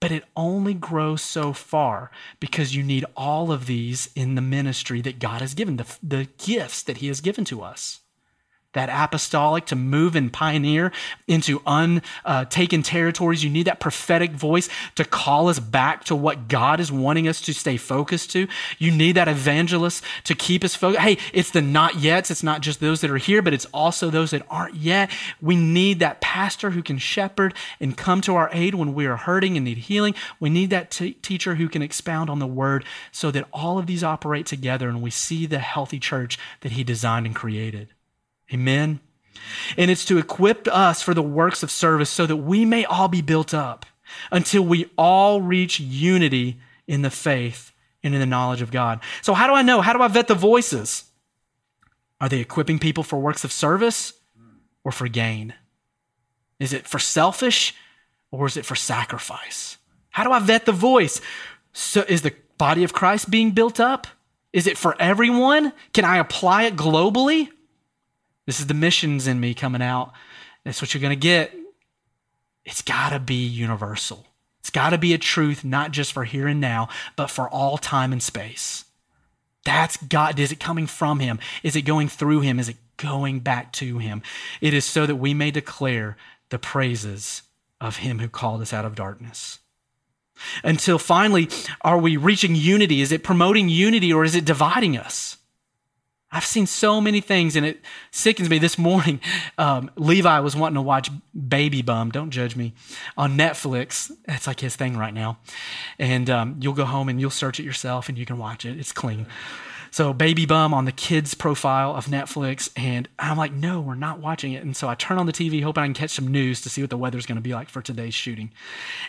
[0.01, 5.01] but it only grows so far because you need all of these in the ministry
[5.01, 8.02] that God has given, the, the gifts that He has given to us
[8.73, 10.93] that apostolic to move and pioneer
[11.27, 13.45] into untaken uh, territories.
[13.45, 17.41] You need that prophetic voice to call us back to what God is wanting us
[17.43, 18.49] to stay focused to.
[18.79, 21.01] You need that evangelist to keep us focused.
[21.01, 22.31] Hey, it's the not yets.
[22.31, 25.11] It's not just those that are here, but it's also those that aren't yet.
[25.41, 29.17] We need that pastor who can shepherd and come to our aid when we are
[29.17, 30.15] hurting and need healing.
[30.41, 33.87] We need that t- teacher who can expound on the word so that all of
[33.87, 37.89] these operate together and we see the healthy church that he designed and created.
[38.53, 39.01] Amen.
[39.77, 43.09] And it's to equip us for the works of service so that we may all
[43.09, 43.87] be built up
[44.31, 49.01] until we all reach unity in the faith and in the knowledge of God.
[49.23, 49.81] So, how do I know?
[49.81, 51.05] How do I vet the voices?
[52.21, 54.13] Are they equipping people for works of service
[54.85, 55.55] or for gain?
[56.61, 57.75] Is it for selfish
[58.31, 59.77] or is it for sacrifice?
[60.11, 61.21] How do I vet the voice?
[61.73, 64.07] So, is the body of Christ being built up?
[64.53, 65.73] Is it for everyone?
[65.93, 67.49] Can I apply it globally?
[68.47, 70.13] This is the missions in me coming out.
[70.65, 71.55] That's what you're going to get.
[72.65, 74.27] It's got to be universal.
[74.61, 77.79] It's got to be a truth, not just for here and now, but for all
[77.79, 78.85] time and space.
[79.65, 80.39] That's God.
[80.39, 81.39] Is it coming from Him?
[81.63, 82.59] Is it going through Him?
[82.59, 84.23] Is it going back to Him?
[84.61, 86.17] It is so that we may declare
[86.51, 87.43] the praises
[87.81, 89.59] of Him who called us out of darkness.
[90.65, 91.49] Until finally,
[91.83, 93.01] are we reaching unity?
[93.01, 95.37] Is it promoting unity or is it dividing us?
[96.33, 98.59] I've seen so many things, and it sickens me.
[98.59, 99.21] This morning,
[99.59, 101.11] um, Levi was wanting to watch
[101.49, 102.11] Baby Bum.
[102.11, 102.73] Don't judge me
[103.19, 104.11] on Netflix.
[104.25, 105.39] That's like his thing right now.
[105.99, 108.79] And um, you'll go home and you'll search it yourself, and you can watch it.
[108.79, 109.27] It's clean.
[109.91, 114.21] So, Baby Bum on the kids' profile of Netflix, and I'm like, no, we're not
[114.21, 114.65] watching it.
[114.65, 116.81] And so I turn on the TV, hoping I can catch some news to see
[116.81, 118.53] what the weather's going to be like for today's shooting.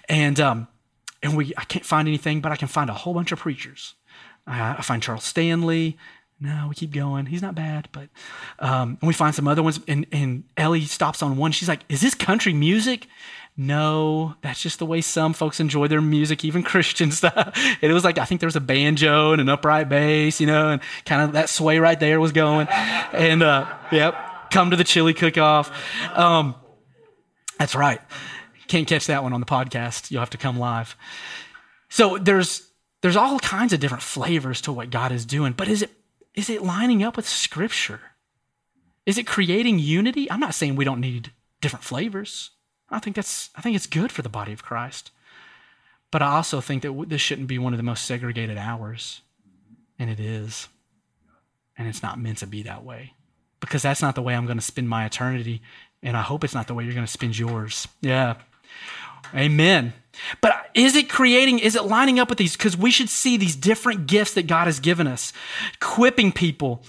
[0.09, 0.67] And um,
[1.23, 3.95] and we, I can't find anything, but I can find a whole bunch of preachers.
[4.45, 5.97] I find Charles Stanley
[6.43, 7.25] no, we keep going.
[7.27, 8.09] He's not bad, but
[8.59, 9.79] um, and we find some other ones.
[9.87, 11.53] And, and Ellie stops on one.
[11.53, 13.07] She's like, "Is this country music?"
[13.55, 17.53] No, that's just the way some folks enjoy their music, even Christian stuff.
[17.81, 20.47] And it was like I think there was a banjo and an upright bass, you
[20.47, 22.67] know, and kind of that sway right there was going.
[22.67, 25.71] And uh, yep, come to the chili cook-off.
[26.13, 26.55] Um,
[27.57, 28.01] that's right.
[28.67, 30.11] Can't catch that one on the podcast.
[30.11, 30.97] You'll have to come live.
[31.87, 32.69] So there's
[33.01, 35.91] there's all kinds of different flavors to what God is doing, but is it
[36.35, 38.01] is it lining up with Scripture?
[39.05, 40.29] Is it creating unity?
[40.31, 42.51] I'm not saying we don't need different flavors.
[42.89, 45.11] I think that's I think it's good for the body of Christ.
[46.11, 49.21] But I also think that this shouldn't be one of the most segregated hours,
[49.97, 50.67] and it is.
[51.77, 53.13] And it's not meant to be that way.
[53.63, 55.61] because that's not the way I'm going to spend my eternity.
[56.01, 57.87] And I hope it's not the way you're going to spend yours.
[58.01, 58.35] Yeah.
[59.33, 59.93] Amen.
[60.41, 62.55] But is it creating, is it lining up with these?
[62.55, 65.33] Because we should see these different gifts that God has given us,
[65.73, 66.83] equipping people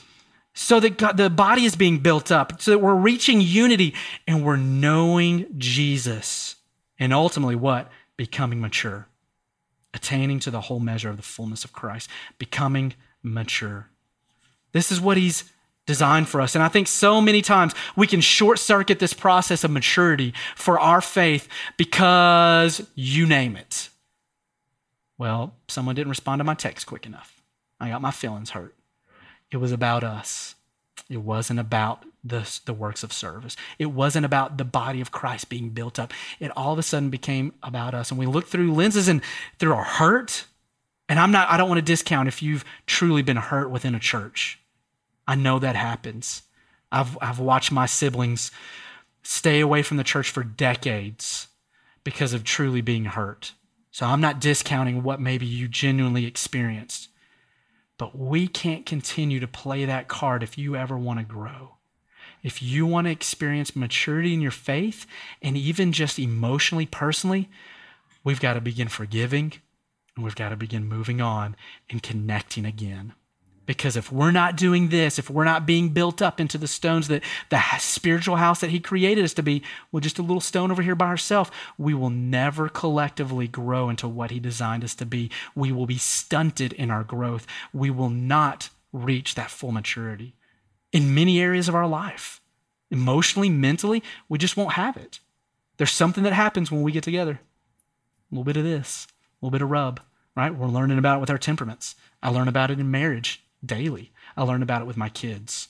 [0.54, 3.94] so that God, the body is being built up, so that we're reaching unity
[4.26, 6.56] and we're knowing Jesus.
[6.98, 7.90] And ultimately, what?
[8.16, 9.08] Becoming mature,
[9.92, 12.08] attaining to the whole measure of the fullness of Christ,
[12.38, 13.90] becoming mature.
[14.70, 15.44] This is what he's
[15.86, 16.54] designed for us.
[16.54, 20.78] And I think so many times we can short circuit this process of maturity for
[20.78, 23.88] our faith because you name it.
[25.18, 27.42] Well, someone didn't respond to my text quick enough.
[27.78, 28.74] I got my feelings hurt.
[29.50, 30.54] It was about us.
[31.08, 33.56] It wasn't about the, the works of service.
[33.78, 36.12] It wasn't about the body of Christ being built up.
[36.40, 38.10] It all of a sudden became about us.
[38.10, 39.20] And we look through lenses and
[39.58, 40.46] through our hurt.
[41.08, 44.00] And I'm not, I don't want to discount if you've truly been hurt within a
[44.00, 44.58] church.
[45.26, 46.42] I know that happens.
[46.92, 48.50] I've, I've watched my siblings
[49.22, 51.48] stay away from the church for decades
[52.04, 53.52] because of truly being hurt.
[53.90, 57.08] So I'm not discounting what maybe you genuinely experienced.
[57.96, 61.76] But we can't continue to play that card if you ever want to grow.
[62.42, 65.06] If you want to experience maturity in your faith
[65.40, 67.48] and even just emotionally, personally,
[68.22, 69.54] we've got to begin forgiving
[70.14, 71.56] and we've got to begin moving on
[71.88, 73.14] and connecting again.
[73.66, 77.08] Because if we're not doing this, if we're not being built up into the stones
[77.08, 80.70] that the spiritual house that He created us to be, well, just a little stone
[80.70, 85.06] over here by ourselves, we will never collectively grow into what He designed us to
[85.06, 85.30] be.
[85.54, 87.46] We will be stunted in our growth.
[87.72, 90.34] We will not reach that full maturity
[90.92, 92.40] in many areas of our life.
[92.90, 95.20] Emotionally, mentally, we just won't have it.
[95.78, 97.40] There's something that happens when we get together.
[98.30, 100.00] A little bit of this, a little bit of rub,
[100.36, 100.54] right?
[100.54, 101.96] We're learning about it with our temperaments.
[102.22, 104.12] I learn about it in marriage daily.
[104.36, 105.68] I learn about it with my kids.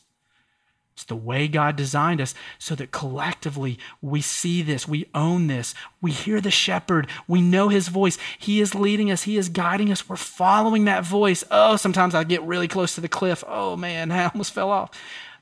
[0.94, 5.74] It's the way God designed us so that collectively we see this, we own this,
[6.00, 8.16] we hear the shepherd, we know his voice.
[8.38, 11.42] He is leading us, he is guiding us, we're following that voice.
[11.50, 13.42] Oh, sometimes I get really close to the cliff.
[13.48, 14.90] Oh man, I almost fell off.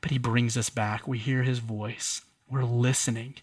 [0.00, 1.06] But he brings us back.
[1.06, 3.34] We hear his voice, we're listening.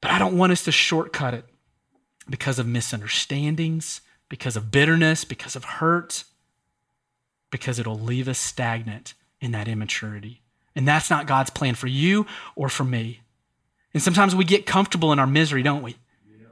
[0.00, 1.46] But I don't want us to shortcut it
[2.30, 6.24] because of misunderstandings, because of bitterness, because of hurt
[7.54, 10.40] because it'll leave us stagnant in that immaturity.
[10.74, 13.20] And that's not God's plan for you or for me.
[13.92, 15.94] And sometimes we get comfortable in our misery, don't we?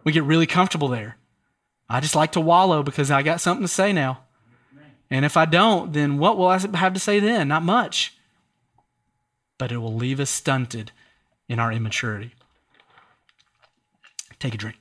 [0.05, 1.17] We get really comfortable there.
[1.89, 4.21] I just like to wallow because I got something to say now.
[5.11, 7.49] And if I don't, then what will I have to say then?
[7.49, 8.15] Not much.
[9.59, 10.93] But it will leave us stunted
[11.49, 12.31] in our immaturity.
[14.39, 14.77] Take a drink.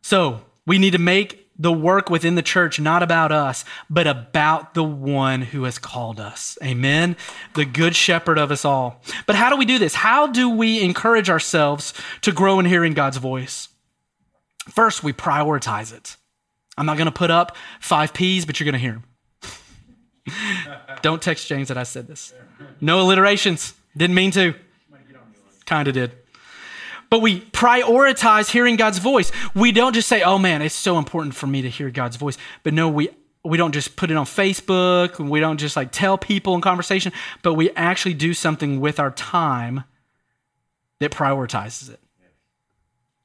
[0.00, 4.74] So, we need to make the work within the church not about us, but about
[4.74, 6.58] the one who has called us.
[6.62, 7.16] Amen.
[7.54, 9.00] The good shepherd of us all.
[9.26, 9.94] But how do we do this?
[9.94, 13.68] How do we encourage ourselves to grow in hearing God's voice?
[14.70, 16.16] First, we prioritize it.
[16.76, 19.02] I'm not going to put up five P's, but you're going to hear
[20.24, 20.34] them.
[21.02, 22.34] Don't text James that I said this.
[22.80, 23.74] No alliterations.
[23.96, 24.54] Didn't mean to.
[25.64, 26.12] Kind of did
[27.12, 29.30] but we prioritize hearing God's voice.
[29.54, 32.38] We don't just say, oh man, it's so important for me to hear God's voice.
[32.62, 33.10] But no, we,
[33.44, 35.18] we don't just put it on Facebook.
[35.18, 39.10] We don't just like tell people in conversation, but we actually do something with our
[39.10, 39.84] time
[41.00, 42.00] that prioritizes it.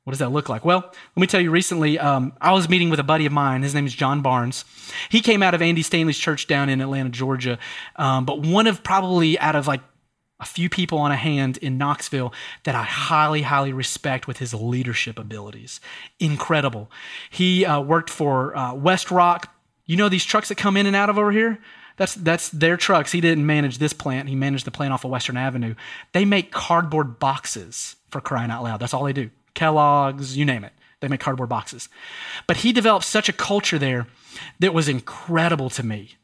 [0.03, 0.65] What does that look like?
[0.65, 3.63] Well, let me tell you recently, um, I was meeting with a buddy of mine.
[3.63, 4.65] His name is John Barnes.
[5.07, 7.57] He came out of Andy Stanley's church down in Atlanta, Georgia.
[7.95, 9.79] Um, but one of probably out of like
[10.39, 14.53] a few people on a hand in Knoxville that I highly, highly respect with his
[14.53, 15.79] leadership abilities.
[16.19, 16.91] Incredible.
[17.29, 19.53] He uh, worked for uh, West Rock.
[19.85, 21.59] You know these trucks that come in and out of over here?
[21.95, 23.11] That's, that's their trucks.
[23.11, 24.29] He didn't manage this plant.
[24.29, 25.73] He managed the plant off of Western Avenue.
[26.11, 28.79] They make cardboard boxes for crying out loud.
[28.79, 29.31] That's all they do.
[29.55, 30.73] Kellogg's, you name it.
[30.99, 31.89] They make cardboard boxes.
[32.45, 34.05] But he developed such a culture there
[34.59, 36.17] that was incredible to me.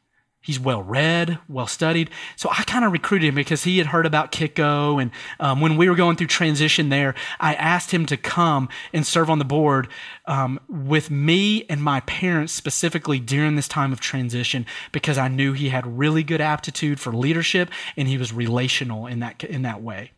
[0.44, 2.10] He's well read, well studied.
[2.36, 5.02] So I kind of recruited him because he had heard about Kiko.
[5.02, 9.08] And um, when we were going through transition there, I asked him to come and
[9.08, 9.88] serve on the board
[10.26, 15.54] um, with me and my parents specifically during this time of transition because I knew
[15.54, 19.82] he had really good aptitude for leadership and he was relational in that, in that
[19.82, 20.12] way.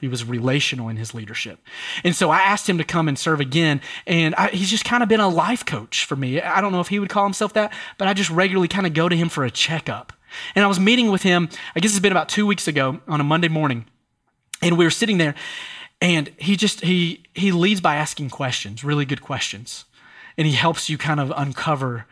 [0.00, 1.58] He was relational in his leadership.
[2.04, 3.80] And so I asked him to come and serve again.
[4.06, 6.40] And I, he's just kind of been a life coach for me.
[6.40, 8.94] I don't know if he would call himself that, but I just regularly kind of
[8.94, 10.12] go to him for a checkup.
[10.54, 13.20] And I was meeting with him, I guess it's been about two weeks ago on
[13.20, 13.86] a Monday morning.
[14.62, 15.34] And we were sitting there
[16.00, 19.84] and he just, he, he leads by asking questions, really good questions.
[20.36, 22.06] And he helps you kind of uncover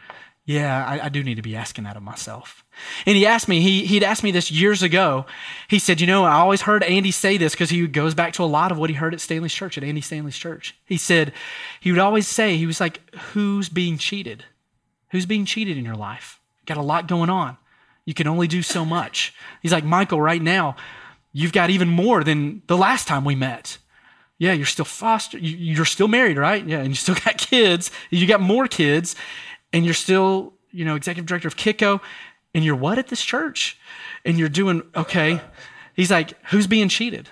[0.47, 2.64] Yeah, I, I, do need to be asking that of myself.
[3.05, 5.26] And he asked me, he, he'd asked me this years ago.
[5.66, 8.44] He said, You know, I always heard Andy say this because he goes back to
[8.44, 10.76] a lot of what he heard at Stanley's church, at Andy Stanley's church.
[10.84, 11.32] He said,
[11.80, 13.01] He would always say, He was like,
[13.32, 14.44] Who's being cheated?
[15.11, 16.38] Who's being cheated in your life?
[16.64, 17.57] Got a lot going on.
[18.05, 19.34] You can only do so much.
[19.62, 20.76] He's like, Michael, right now,
[21.32, 23.78] you've got even more than the last time we met.
[24.38, 26.64] Yeah, you're still foster, you're still married, right?
[26.64, 27.90] Yeah, and you still got kids.
[28.11, 29.16] You got more kids
[29.76, 32.00] and you're still, you know, executive director of Kiko,
[32.54, 33.78] and you're what at this church?
[34.24, 35.42] And you're doing okay.
[35.94, 37.28] He's like, who's being cheated?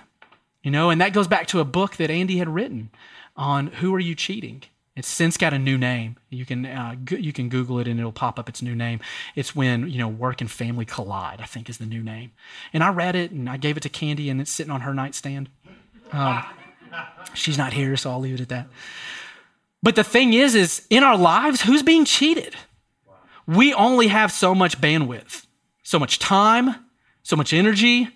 [0.61, 2.91] You know, and that goes back to a book that Andy had written
[3.35, 4.61] on who are you cheating.
[4.95, 6.17] It's since got a new name.
[6.29, 8.99] You can uh, you can Google it and it'll pop up its new name.
[9.35, 11.41] It's when you know work and family collide.
[11.41, 12.31] I think is the new name.
[12.73, 14.93] And I read it and I gave it to Candy and it's sitting on her
[14.93, 15.49] nightstand.
[16.11, 16.43] Um,
[17.33, 18.67] she's not here, so I'll leave it at that.
[19.85, 22.55] But the thing is, is in our lives, who's being cheated?
[23.45, 25.45] We only have so much bandwidth,
[25.83, 26.73] so much time,
[27.21, 28.09] so much energy.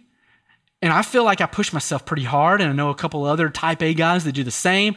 [0.81, 2.59] And I feel like I push myself pretty hard.
[2.59, 4.95] And I know a couple other type A guys that do the same.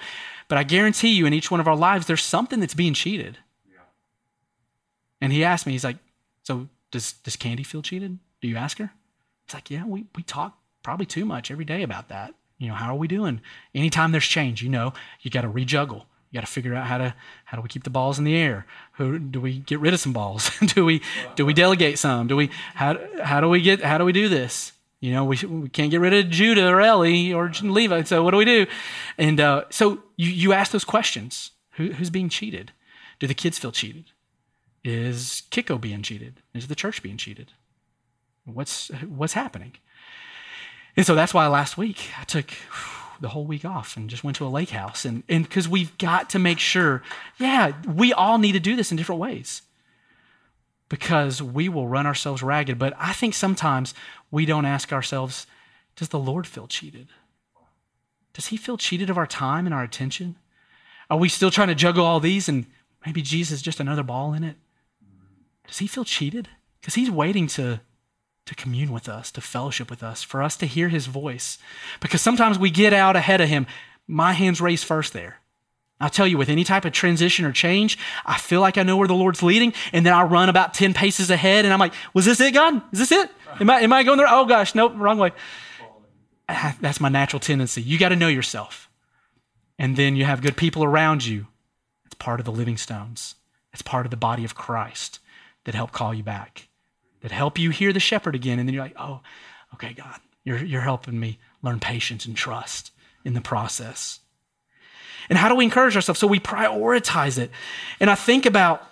[0.48, 3.36] But I guarantee you, in each one of our lives, there's something that's being cheated.
[5.20, 5.98] And he asked me, he's like,
[6.44, 8.18] So does, does Candy feel cheated?
[8.40, 8.92] Do you ask her?
[9.44, 12.32] It's like, Yeah, we, we talk probably too much every day about that.
[12.56, 13.42] You know, how are we doing?
[13.74, 16.06] Anytime there's change, you know, you got to rejuggle.
[16.32, 17.14] You got to figure out how to
[17.44, 18.66] how do we keep the balls in the air?
[18.92, 20.50] Who do we get rid of some balls?
[20.66, 21.02] do we
[21.36, 22.26] do we delegate some?
[22.26, 24.72] Do we how how do we get how do we do this?
[25.00, 28.04] You know, we, we can't get rid of Judah or Ellie or Levi.
[28.04, 28.66] So what do we do?
[29.18, 31.50] And uh, so you, you ask those questions.
[31.72, 32.70] Who, who's being cheated?
[33.18, 34.04] Do the kids feel cheated?
[34.84, 36.40] Is Kiko being cheated?
[36.54, 37.52] Is the church being cheated?
[38.44, 39.72] What's what's happening?
[40.96, 42.50] And so that's why last week I took
[43.22, 45.04] the whole week off and just went to a lake house.
[45.04, 47.02] And because we've got to make sure,
[47.38, 49.62] yeah, we all need to do this in different ways
[50.88, 52.78] because we will run ourselves ragged.
[52.78, 53.94] But I think sometimes
[54.30, 55.46] we don't ask ourselves,
[55.96, 57.08] does the Lord feel cheated?
[58.34, 60.36] Does he feel cheated of our time and our attention?
[61.08, 62.66] Are we still trying to juggle all these and
[63.06, 64.56] maybe Jesus is just another ball in it?
[65.66, 66.48] Does he feel cheated?
[66.80, 67.80] Because he's waiting to
[68.46, 71.58] to commune with us, to fellowship with us, for us to hear his voice.
[72.00, 73.66] Because sometimes we get out ahead of him.
[74.08, 75.38] My hands raised first there.
[76.00, 78.96] I'll tell you, with any type of transition or change, I feel like I know
[78.96, 81.94] where the Lord's leading, and then I run about 10 paces ahead, and I'm like,
[82.12, 82.82] was this it, God?
[82.92, 83.30] Is this it?
[83.60, 84.26] Am I, am I going there?
[84.28, 85.30] Oh gosh, nope, wrong way.
[86.48, 87.82] Ah, that's my natural tendency.
[87.82, 88.90] You got to know yourself.
[89.78, 91.46] And then you have good people around you.
[92.04, 93.36] It's part of the living stones,
[93.72, 95.20] it's part of the body of Christ
[95.64, 96.68] that help call you back
[97.22, 98.58] that help you hear the shepherd again.
[98.58, 99.20] And then you're like, oh,
[99.74, 102.90] okay, God, you're, you're helping me learn patience and trust
[103.24, 104.20] in the process.
[105.28, 106.20] And how do we encourage ourselves?
[106.20, 107.50] So we prioritize it.
[108.00, 108.82] And I think about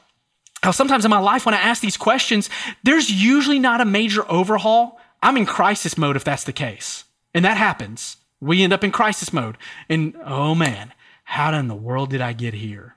[0.62, 2.49] how sometimes in my life, when I ask these questions,
[2.83, 5.01] there's usually not a major overhaul.
[5.22, 7.05] I'm in crisis mode if that's the case.
[7.35, 8.16] And that happens.
[8.41, 9.59] We end up in crisis mode.
[9.89, 10.93] And oh man,
[11.24, 12.97] how in the world did I get here?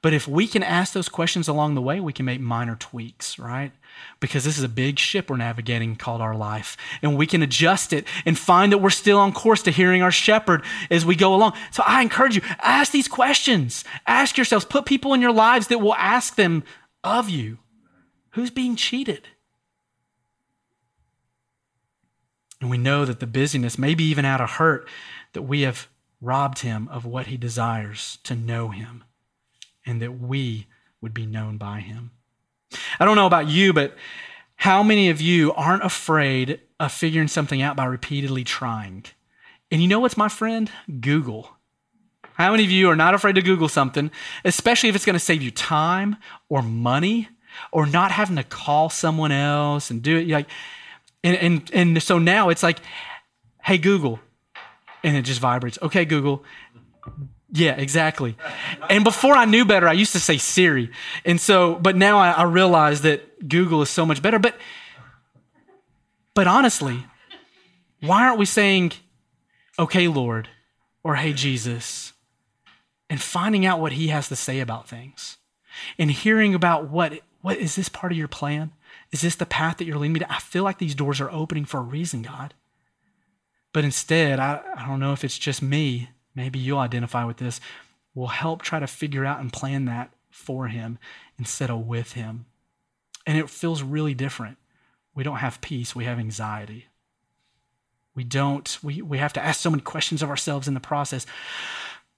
[0.00, 3.38] But if we can ask those questions along the way, we can make minor tweaks,
[3.38, 3.72] right?
[4.20, 6.76] Because this is a big ship we're navigating called our life.
[7.02, 10.10] And we can adjust it and find that we're still on course to hearing our
[10.10, 11.54] shepherd as we go along.
[11.70, 13.84] So I encourage you, ask these questions.
[14.06, 16.64] Ask yourselves, put people in your lives that will ask them
[17.04, 17.58] of you.
[18.30, 19.28] Who's being cheated?
[22.60, 24.88] And we know that the busyness, maybe even out of hurt,
[25.32, 25.88] that we have
[26.20, 29.04] robbed him of what he desires to know him
[29.86, 30.66] and that we
[31.00, 32.10] would be known by him.
[32.98, 33.96] I don't know about you, but
[34.56, 39.04] how many of you aren't afraid of figuring something out by repeatedly trying?
[39.70, 40.70] And you know what's my friend?
[41.00, 41.50] Google.
[42.34, 44.10] How many of you are not afraid to Google something,
[44.44, 46.16] especially if it's going to save you time
[46.48, 47.28] or money
[47.72, 50.26] or not having to call someone else and do it?
[50.26, 50.50] You're like,
[51.24, 52.78] and, and, and so now it's like,
[53.62, 54.20] hey, Google.
[55.04, 55.78] And it just vibrates.
[55.82, 56.44] Okay, Google,
[57.50, 58.36] yeah, exactly.
[58.90, 60.90] And before I knew better, I used to say Siri.
[61.24, 64.38] And so, but now I, I realize that Google is so much better.
[64.38, 64.56] But,
[66.34, 67.06] but honestly,
[68.00, 68.92] why aren't we saying,
[69.78, 70.48] okay, Lord,
[71.02, 72.12] or hey, Jesus,
[73.08, 75.38] and finding out what he has to say about things
[75.98, 78.72] and hearing about what, what is this part of your plan?
[79.10, 80.30] Is this the path that you're leading me to?
[80.30, 82.52] I feel like these doors are opening for a reason, God.
[83.72, 87.60] But instead, I, I don't know if it's just me maybe you'll identify with this,
[88.14, 90.98] will help try to figure out and plan that for him
[91.38, 92.46] instead of with him.
[93.26, 94.56] And it feels really different.
[95.14, 96.86] We don't have peace, we have anxiety.
[98.14, 101.26] We don't, we, we have to ask so many questions of ourselves in the process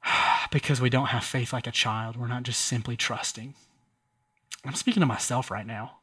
[0.50, 2.16] because we don't have faith like a child.
[2.16, 3.54] We're not just simply trusting.
[4.64, 5.98] I'm speaking to myself right now.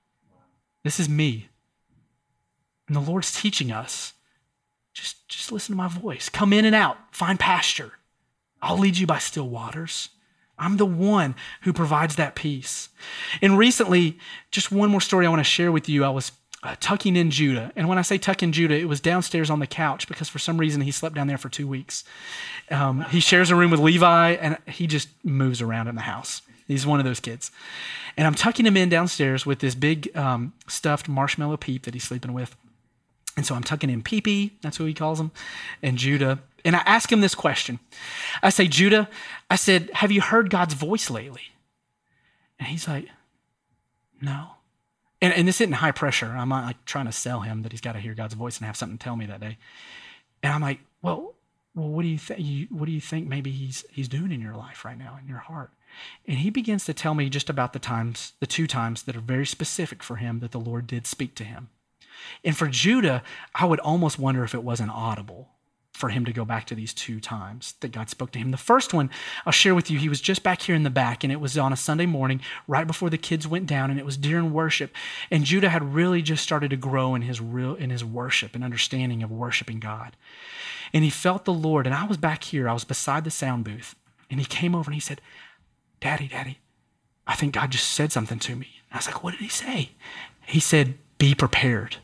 [0.83, 1.49] This is me.
[2.87, 4.13] And the Lord's teaching us
[4.93, 6.29] just, just listen to my voice.
[6.29, 7.93] Come in and out, find pasture.
[8.61, 10.09] I'll lead you by still waters.
[10.59, 12.89] I'm the one who provides that peace.
[13.41, 14.17] And recently,
[14.51, 16.03] just one more story I want to share with you.
[16.03, 16.31] I was
[16.63, 17.71] uh, tucking in Judah.
[17.75, 20.57] And when I say tucking Judah, it was downstairs on the couch because for some
[20.57, 22.03] reason he slept down there for two weeks.
[22.71, 26.41] Um, he shares a room with Levi and he just moves around in the house.
[26.67, 27.51] He's one of those kids.
[28.17, 32.03] And I'm tucking him in downstairs with this big um, stuffed marshmallow peep that he's
[32.03, 32.55] sleeping with.
[33.37, 35.31] And so I'm tucking in Peepee, that's who he calls him,
[35.83, 36.39] and Judah.
[36.65, 37.79] And I ask him this question.
[38.43, 39.09] I say, Judah,
[39.49, 41.43] I said, have you heard God's voice lately?
[42.59, 43.07] And he's like,
[44.19, 44.47] no.
[45.21, 46.33] And, and this isn't high pressure.
[46.35, 48.65] I'm not like trying to sell him that he's got to hear God's voice and
[48.65, 49.57] have something to tell me that day.
[50.43, 51.35] And I'm like, well,
[51.75, 52.69] well, what do you think?
[52.71, 55.37] What do you think maybe he's he's doing in your life right now, in your
[55.37, 55.71] heart?
[56.27, 59.21] And he begins to tell me just about the times, the two times that are
[59.21, 61.69] very specific for him that the Lord did speak to him.
[62.43, 63.23] And for Judah,
[63.55, 65.49] I would almost wonder if it wasn't audible
[65.97, 68.51] for him to go back to these two times that God spoke to him.
[68.51, 69.09] The first one
[69.47, 71.57] I'll share with you, he was just back here in the back, and it was
[71.57, 74.91] on a Sunday morning right before the kids went down, and it was during worship.
[75.31, 78.63] And Judah had really just started to grow in his real in his worship and
[78.63, 80.15] understanding of worshiping God.
[80.93, 83.63] And he felt the Lord, and I was back here, I was beside the sound
[83.63, 83.95] booth,
[84.29, 85.19] and he came over and he said,
[85.99, 86.59] Daddy, Daddy,
[87.25, 88.67] I think God just said something to me.
[88.91, 89.93] I was like, What did he say?
[90.45, 91.97] He said, Be prepared.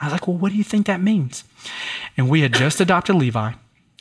[0.00, 1.44] I was like, well, what do you think that means?
[2.16, 3.52] And we had just adopted Levi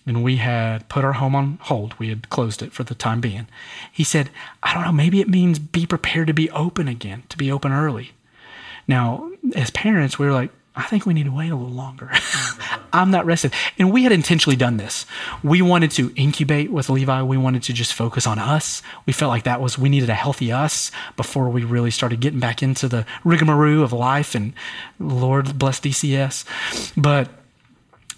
[0.05, 1.97] and we had put our home on hold.
[1.97, 3.47] We had closed it for the time being.
[3.91, 4.29] He said,
[4.61, 7.71] I don't know, maybe it means be prepared to be open again, to be open
[7.71, 8.11] early.
[8.87, 12.09] Now, as parents, we were like, I think we need to wait a little longer.
[12.93, 13.53] I'm not rested.
[13.77, 15.05] And we had intentionally done this.
[15.43, 17.21] We wanted to incubate with Levi.
[17.21, 18.81] We wanted to just focus on us.
[19.05, 22.39] We felt like that was, we needed a healthy us before we really started getting
[22.39, 24.53] back into the rigmarole of life and
[24.99, 26.43] Lord bless DCS.
[26.97, 27.29] But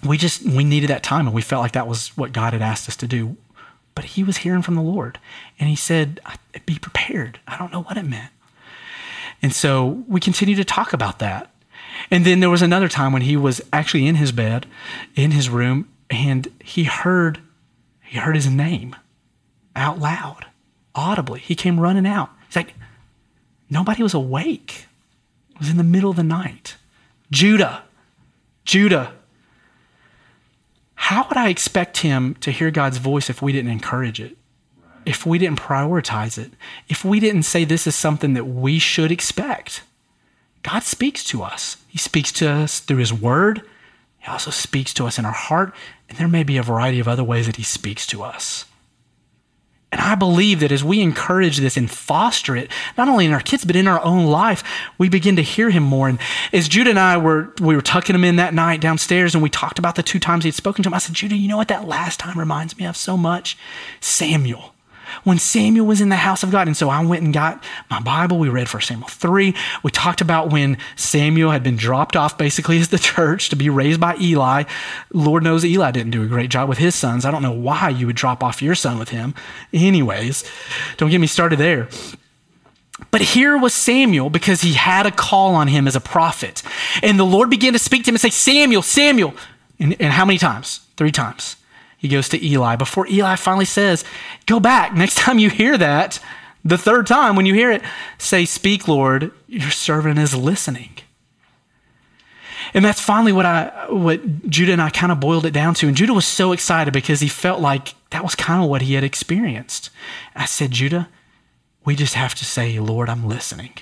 [0.06, 2.62] we just, we needed that time and we felt like that was what God had
[2.62, 3.36] asked us to do.
[3.94, 5.18] But he was hearing from the Lord
[5.58, 6.20] and he said,
[6.64, 7.38] be prepared.
[7.46, 8.32] I don't know what it meant.
[9.42, 11.50] And so we continue to talk about that
[12.10, 14.66] and then there was another time when he was actually in his bed,
[15.14, 17.40] in his room, and he heard
[18.02, 18.94] he heard his name
[19.74, 20.46] out loud,
[20.94, 21.40] audibly.
[21.40, 22.30] He came running out.
[22.46, 22.74] He's like,
[23.68, 24.86] nobody was awake.
[25.50, 26.76] It was in the middle of the night.
[27.30, 27.82] Judah,
[28.64, 29.12] Judah.
[30.94, 34.36] How would I expect him to hear God's voice if we didn't encourage it?
[35.04, 36.52] If we didn't prioritize it?
[36.88, 39.82] If we didn't say this is something that we should expect?
[40.66, 41.76] God speaks to us.
[41.86, 43.62] He speaks to us through His Word.
[44.18, 45.72] He also speaks to us in our heart.
[46.08, 48.64] And there may be a variety of other ways that He speaks to us.
[49.92, 53.40] And I believe that as we encourage this and foster it, not only in our
[53.40, 54.64] kids, but in our own life,
[54.98, 56.08] we begin to hear him more.
[56.08, 56.18] And
[56.52, 59.48] as Judah and I were, we were tucking him in that night downstairs and we
[59.48, 61.68] talked about the two times he'd spoken to him, I said, Judah, you know what
[61.68, 63.56] that last time reminds me of so much?
[64.00, 64.74] Samuel
[65.24, 66.66] when Samuel was in the house of God.
[66.66, 68.38] And so I went and got my Bible.
[68.38, 69.54] We read 1 Samuel 3.
[69.82, 73.68] We talked about when Samuel had been dropped off basically as the church to be
[73.68, 74.64] raised by Eli.
[75.12, 77.24] Lord knows Eli didn't do a great job with his sons.
[77.24, 79.34] I don't know why you would drop off your son with him.
[79.72, 80.44] Anyways,
[80.96, 81.88] don't get me started there.
[83.10, 86.62] But here was Samuel because he had a call on him as a prophet.
[87.02, 89.34] And the Lord began to speak to him and say, Samuel, Samuel.
[89.78, 90.80] And, and how many times?
[90.96, 91.56] Three times
[91.96, 94.04] he goes to Eli before Eli finally says,
[94.46, 94.94] Go back.
[94.96, 96.20] Next time you hear that,
[96.64, 97.82] the third time when you hear it,
[98.18, 100.90] say, Speak, Lord, your servant is listening.
[102.74, 105.88] And that's finally what I what Judah and I kind of boiled it down to.
[105.88, 108.94] And Judah was so excited because he felt like that was kind of what he
[108.94, 109.90] had experienced.
[110.34, 111.08] I said, Judah,
[111.84, 113.72] we just have to say, Lord, I'm listening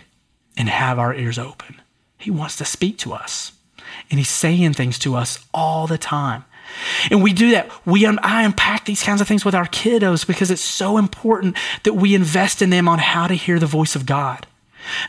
[0.57, 1.81] and have our ears open.
[2.19, 3.53] He wants to speak to us.
[4.11, 6.45] And he's saying things to us all the time.
[7.11, 7.71] And we do that.
[7.87, 11.57] We un- I unpack these kinds of things with our kiddos because it's so important
[11.83, 14.47] that we invest in them on how to hear the voice of God.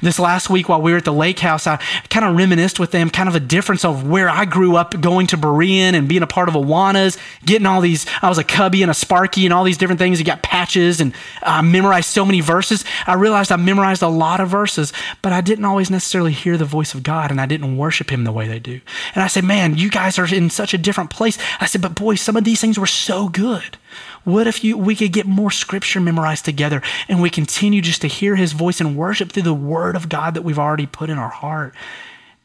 [0.02, 1.78] This last week while we were at the lake house, I
[2.10, 5.28] kind of reminisced with them kind of a difference of where I grew up going
[5.28, 8.82] to Berean and being a part of Awanas, getting all these, I was a cubby
[8.82, 10.20] and a sparky and all these different things.
[10.20, 12.86] You got patches and I memorized so many verses.
[13.08, 16.66] I realized I memorized a lot of verses, but I didn't always necessarily hear the
[16.66, 18.82] voice of God and I didn't worship him the way they do.
[19.14, 21.38] And I said, man, you guys are in such a different place.
[21.60, 23.78] I said, but boy, some of these things were so good.
[24.26, 28.08] What if you, we could get more scripture memorized together and we continue just to
[28.08, 31.18] hear his voice and worship through the word of God that we've already put in
[31.18, 31.74] our heart?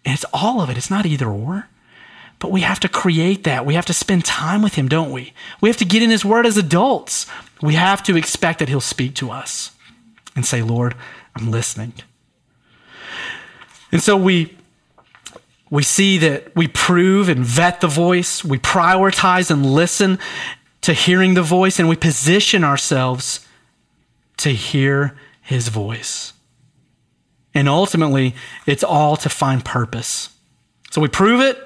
[0.05, 0.77] And it's all of it.
[0.77, 1.69] It's not either or.
[2.39, 3.67] But we have to create that.
[3.67, 5.33] We have to spend time with him, don't we?
[5.61, 7.27] We have to get in his word as adults.
[7.63, 9.73] We have to expect that he'll speak to us
[10.37, 10.95] and say, Lord,
[11.35, 11.95] I'm listening.
[13.91, 14.57] And so we
[15.71, 20.19] we see that we prove and vet the voice, we prioritize and listen
[20.83, 23.47] to hearing the voice, and we position ourselves
[24.39, 26.33] to hear his voice.
[27.55, 28.35] And ultimately,
[28.67, 30.31] it's all to find purpose.
[30.91, 31.59] So we prove it,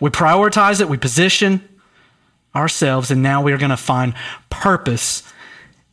[0.00, 1.66] we prioritize it, we position
[2.54, 4.14] ourselves, and now we are going to find
[4.50, 5.22] purpose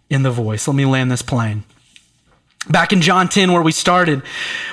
[0.10, 0.68] in the voice.
[0.68, 1.64] Let me land this plane.
[2.70, 4.22] Back in John 10, where we started,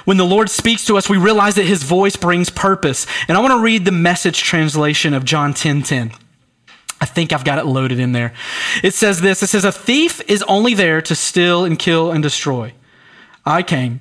[0.04, 3.06] when the Lord speaks to us, we realize that his voice brings purpose.
[3.28, 6.12] And I want to read the message translation of John 10 10.
[7.00, 8.32] I think I've got it loaded in there.
[8.82, 12.22] It says this It says, A thief is only there to steal and kill and
[12.22, 12.72] destroy.
[13.44, 14.00] I came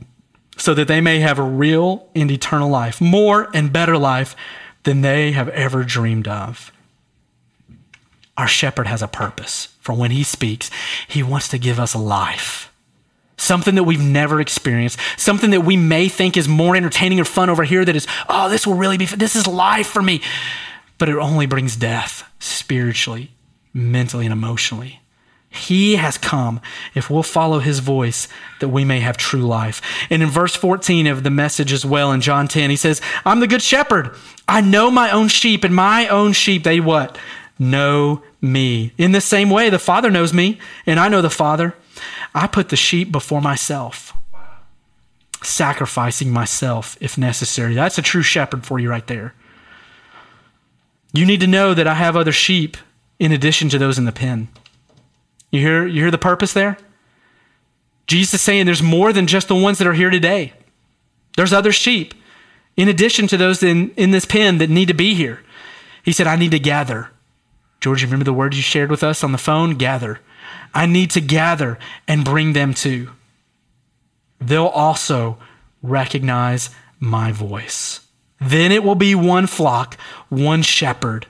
[0.58, 4.36] so that they may have a real and eternal life, more and better life
[4.84, 6.72] than they have ever dreamed of.
[8.38, 9.70] Our shepherd has a purpose.
[9.80, 10.72] For when he speaks,
[11.08, 12.72] he wants to give us life.
[13.38, 17.50] Something that we've never experienced, something that we may think is more entertaining or fun
[17.50, 20.22] over here that is, oh, this will really be, this is life for me.
[20.98, 23.32] But it only brings death spiritually,
[23.74, 25.02] mentally, and emotionally.
[25.56, 26.60] He has come
[26.94, 28.28] if we'll follow his voice
[28.60, 29.82] that we may have true life.
[30.10, 33.40] And in verse 14 of the message as well in John 10, he says, I'm
[33.40, 34.14] the good shepherd.
[34.48, 37.18] I know my own sheep, and my own sheep, they what?
[37.58, 38.92] Know me.
[38.98, 41.74] In the same way, the Father knows me, and I know the Father.
[42.34, 44.14] I put the sheep before myself,
[45.42, 47.74] sacrificing myself if necessary.
[47.74, 49.34] That's a true shepherd for you right there.
[51.16, 52.78] You need to know that I have other sheep
[53.20, 54.50] in addition to those in the pen.
[55.52, 56.78] You hear, you hear the purpose there?
[58.08, 60.54] Jesus is saying there's more than just the ones that are here today.
[61.38, 62.14] There's other sheep
[62.76, 65.42] in addition to those in, in this pen that need to be here.
[66.04, 67.12] He said, I need to gather.
[67.80, 69.76] George, you remember the word you shared with us on the phone?
[69.76, 70.20] Gather.
[70.74, 73.12] I need to gather and bring them to.
[74.40, 75.38] They'll also
[75.82, 78.05] recognize my voice.
[78.40, 79.98] Then it will be one flock,
[80.30, 81.28] one shepherd.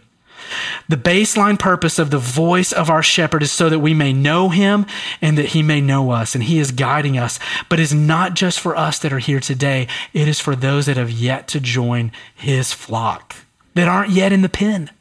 [0.87, 4.49] The baseline purpose of the voice of our shepherd is so that we may know
[4.49, 4.85] him
[5.21, 7.39] and that he may know us, and he is guiding us.
[7.69, 10.97] But it's not just for us that are here today, it is for those that
[10.97, 13.35] have yet to join his flock,
[13.73, 14.91] that aren't yet in the pen.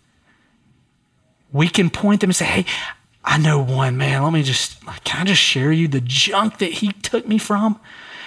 [1.52, 2.66] We can point them and say, Hey,
[3.24, 4.22] I know one man.
[4.22, 7.80] Let me just, can I just share you the junk that he took me from?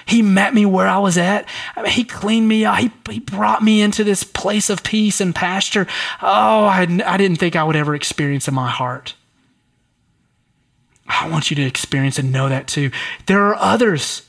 [0.07, 1.47] He met me where I was at.
[1.75, 2.77] I mean, he cleaned me up.
[2.77, 5.85] He, he brought me into this place of peace and pasture.
[6.21, 9.15] Oh, I, I didn't think I would ever experience in my heart.
[11.07, 12.91] I want you to experience and know that too.
[13.25, 14.23] There are others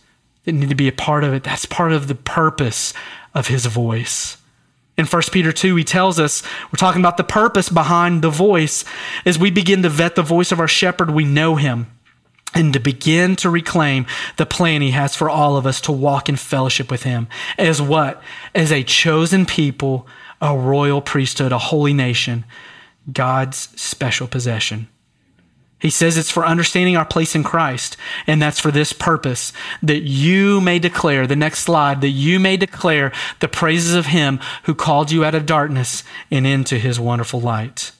[0.44, 1.44] that need to be a part of it.
[1.44, 2.92] That's part of the purpose
[3.34, 4.36] of his voice.
[4.96, 8.84] In 1 Peter 2, he tells us, we're talking about the purpose behind the voice.
[9.24, 11.86] As we begin to vet the voice of our shepherd, we know him
[12.54, 16.28] and to begin to reclaim the plan he has for all of us to walk
[16.28, 17.28] in fellowship with him
[17.58, 18.22] as what?
[18.54, 20.06] As a chosen people,
[20.40, 22.44] a royal priesthood, a holy nation,
[23.12, 24.88] God's special possession.
[25.80, 27.96] He says it's for understanding our place in Christ,
[28.26, 32.56] and that's for this purpose that you may declare, the next slide, that you may
[32.56, 37.40] declare the praises of him who called you out of darkness and into his wonderful
[37.40, 37.92] light.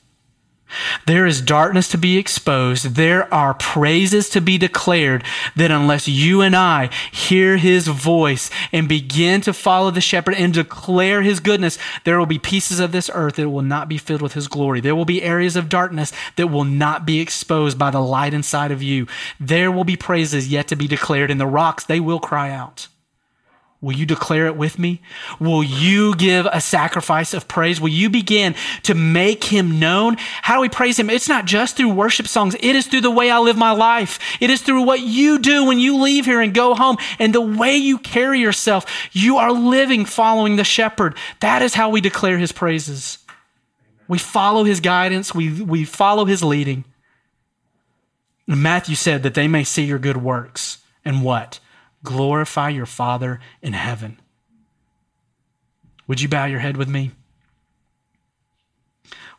[1.06, 2.94] There is darkness to be exposed.
[2.94, 5.24] There are praises to be declared
[5.56, 10.52] that unless you and I hear his voice and begin to follow the shepherd and
[10.52, 14.22] declare his goodness, there will be pieces of this earth that will not be filled
[14.22, 14.80] with his glory.
[14.80, 18.70] There will be areas of darkness that will not be exposed by the light inside
[18.70, 19.06] of you.
[19.40, 22.88] There will be praises yet to be declared, and the rocks, they will cry out.
[23.80, 25.00] Will you declare it with me?
[25.38, 27.80] Will you give a sacrifice of praise?
[27.80, 30.16] Will you begin to make him known?
[30.42, 31.08] How do we praise him?
[31.08, 32.56] It's not just through worship songs.
[32.56, 34.18] It is through the way I live my life.
[34.40, 37.40] It is through what you do when you leave here and go home and the
[37.40, 38.84] way you carry yourself.
[39.12, 41.14] You are living following the shepherd.
[41.38, 43.18] That is how we declare his praises.
[44.08, 45.32] We follow his guidance.
[45.32, 46.84] We, we follow his leading.
[48.48, 50.78] Matthew said that they may see your good works.
[51.04, 51.60] And what?
[52.04, 54.20] Glorify your Father in heaven.
[56.06, 57.12] Would you bow your head with me?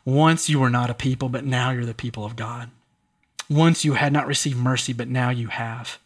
[0.04, 2.70] Once you were not a people, but now you're the people of God.
[3.48, 5.98] Once you had not received mercy, but now you have.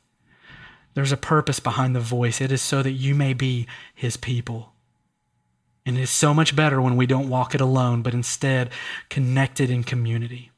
[0.95, 2.41] There's a purpose behind the voice.
[2.41, 4.73] It is so that you may be his people.
[5.85, 8.71] And it is so much better when we don't walk it alone, but instead
[9.11, 10.51] connected in community.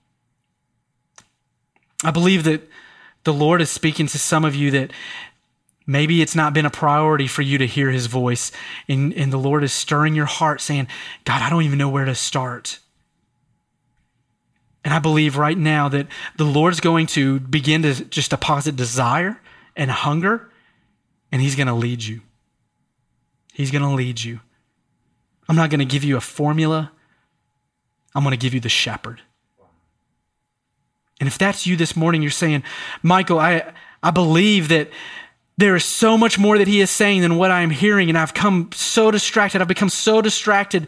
[2.05, 2.68] I believe that
[3.24, 4.92] the Lord is speaking to some of you that
[5.87, 8.51] Maybe it's not been a priority for you to hear his voice,
[8.89, 10.89] and, and the Lord is stirring your heart saying,
[11.24, 12.80] God, I don't even know where to start.
[14.84, 19.41] And I believe right now that the Lord's going to begin to just deposit desire
[19.76, 20.51] and hunger,
[21.30, 22.22] and he's going to lead you.
[23.53, 24.41] He's going to lead you.
[25.49, 26.91] I'm not going to give you a formula.
[28.14, 29.22] I'm going to give you the shepherd.
[31.20, 32.62] And if that's you this morning, you're saying,
[33.03, 33.72] Michael, I,
[34.03, 34.91] I believe that
[35.59, 38.34] there is so much more that he is saying than what I'm hearing, and I've
[38.34, 39.62] come so distracted.
[39.62, 40.86] I've become so distracted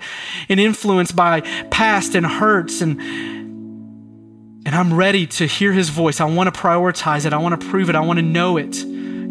[0.49, 1.41] and influenced by
[1.71, 6.21] past and hurts, and, and I'm ready to hear his voice.
[6.21, 7.33] I want to prioritize it.
[7.33, 7.97] I want to prove it.
[7.97, 8.85] I want to know it.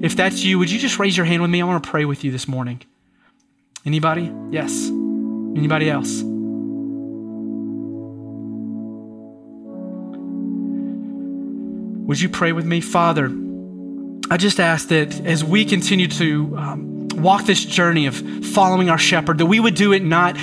[0.04, 1.62] If that's you, would you just raise your hand with me?
[1.62, 2.82] I want to pray with you this morning.
[3.86, 4.34] Anybody?
[4.50, 4.88] Yes.
[4.88, 6.24] Anybody else?
[12.08, 12.82] Would you pray with me?
[12.82, 13.30] Father,
[14.30, 18.16] I just ask that as we continue to um, walk this journey of
[18.48, 20.36] following our shepherd, that we would do it not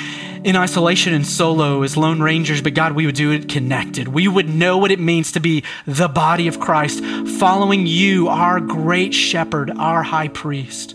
[0.42, 4.08] in isolation and solo as lone rangers, but God, we would do it connected.
[4.08, 7.04] We would know what it means to be the body of Christ,
[7.38, 10.94] following you, our great shepherd, our high priest.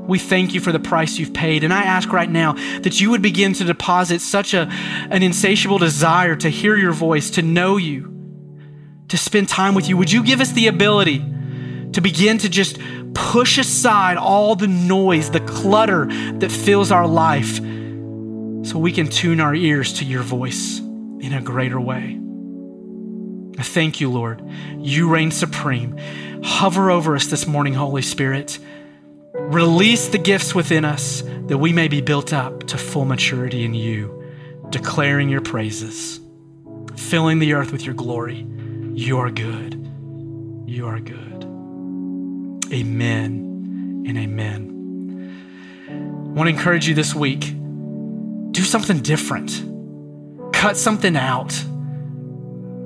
[0.00, 1.62] We thank you for the price you've paid.
[1.62, 4.68] And I ask right now that you would begin to deposit such a,
[5.10, 8.12] an insatiable desire to hear your voice, to know you,
[9.08, 9.96] to spend time with you.
[9.96, 11.24] Would you give us the ability
[11.96, 12.78] to begin to just
[13.14, 19.40] push aside all the noise, the clutter that fills our life so we can tune
[19.40, 22.20] our ears to your voice in a greater way?
[23.58, 24.42] I thank you, Lord.
[24.78, 25.96] You reign supreme.
[26.44, 28.58] Hover over us this morning, Holy Spirit.
[29.32, 33.72] Release the gifts within us that we may be built up to full maturity in
[33.72, 34.22] you,
[34.68, 36.20] declaring your praises,
[36.94, 38.46] filling the earth with your glory.
[38.92, 39.82] You are good.
[40.66, 41.35] You are good.
[42.72, 44.72] Amen and amen.
[45.88, 47.54] I want to encourage you this week
[48.50, 49.62] do something different,
[50.52, 51.52] cut something out.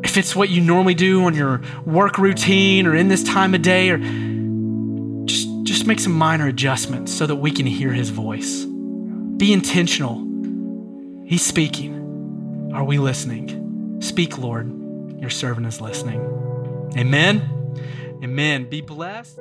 [0.02, 3.62] If it's what you normally do on your work routine or in this time of
[3.62, 3.98] day, or
[5.26, 8.64] just, just make some minor adjustments so that we can hear his voice.
[8.64, 10.26] Be intentional.
[11.24, 12.72] He's speaking.
[12.74, 14.00] Are we listening?
[14.00, 14.68] Speak, Lord.
[15.20, 16.20] Your servant is listening.
[16.96, 17.48] Amen.
[18.22, 18.68] Amen.
[18.68, 19.38] Be blessed.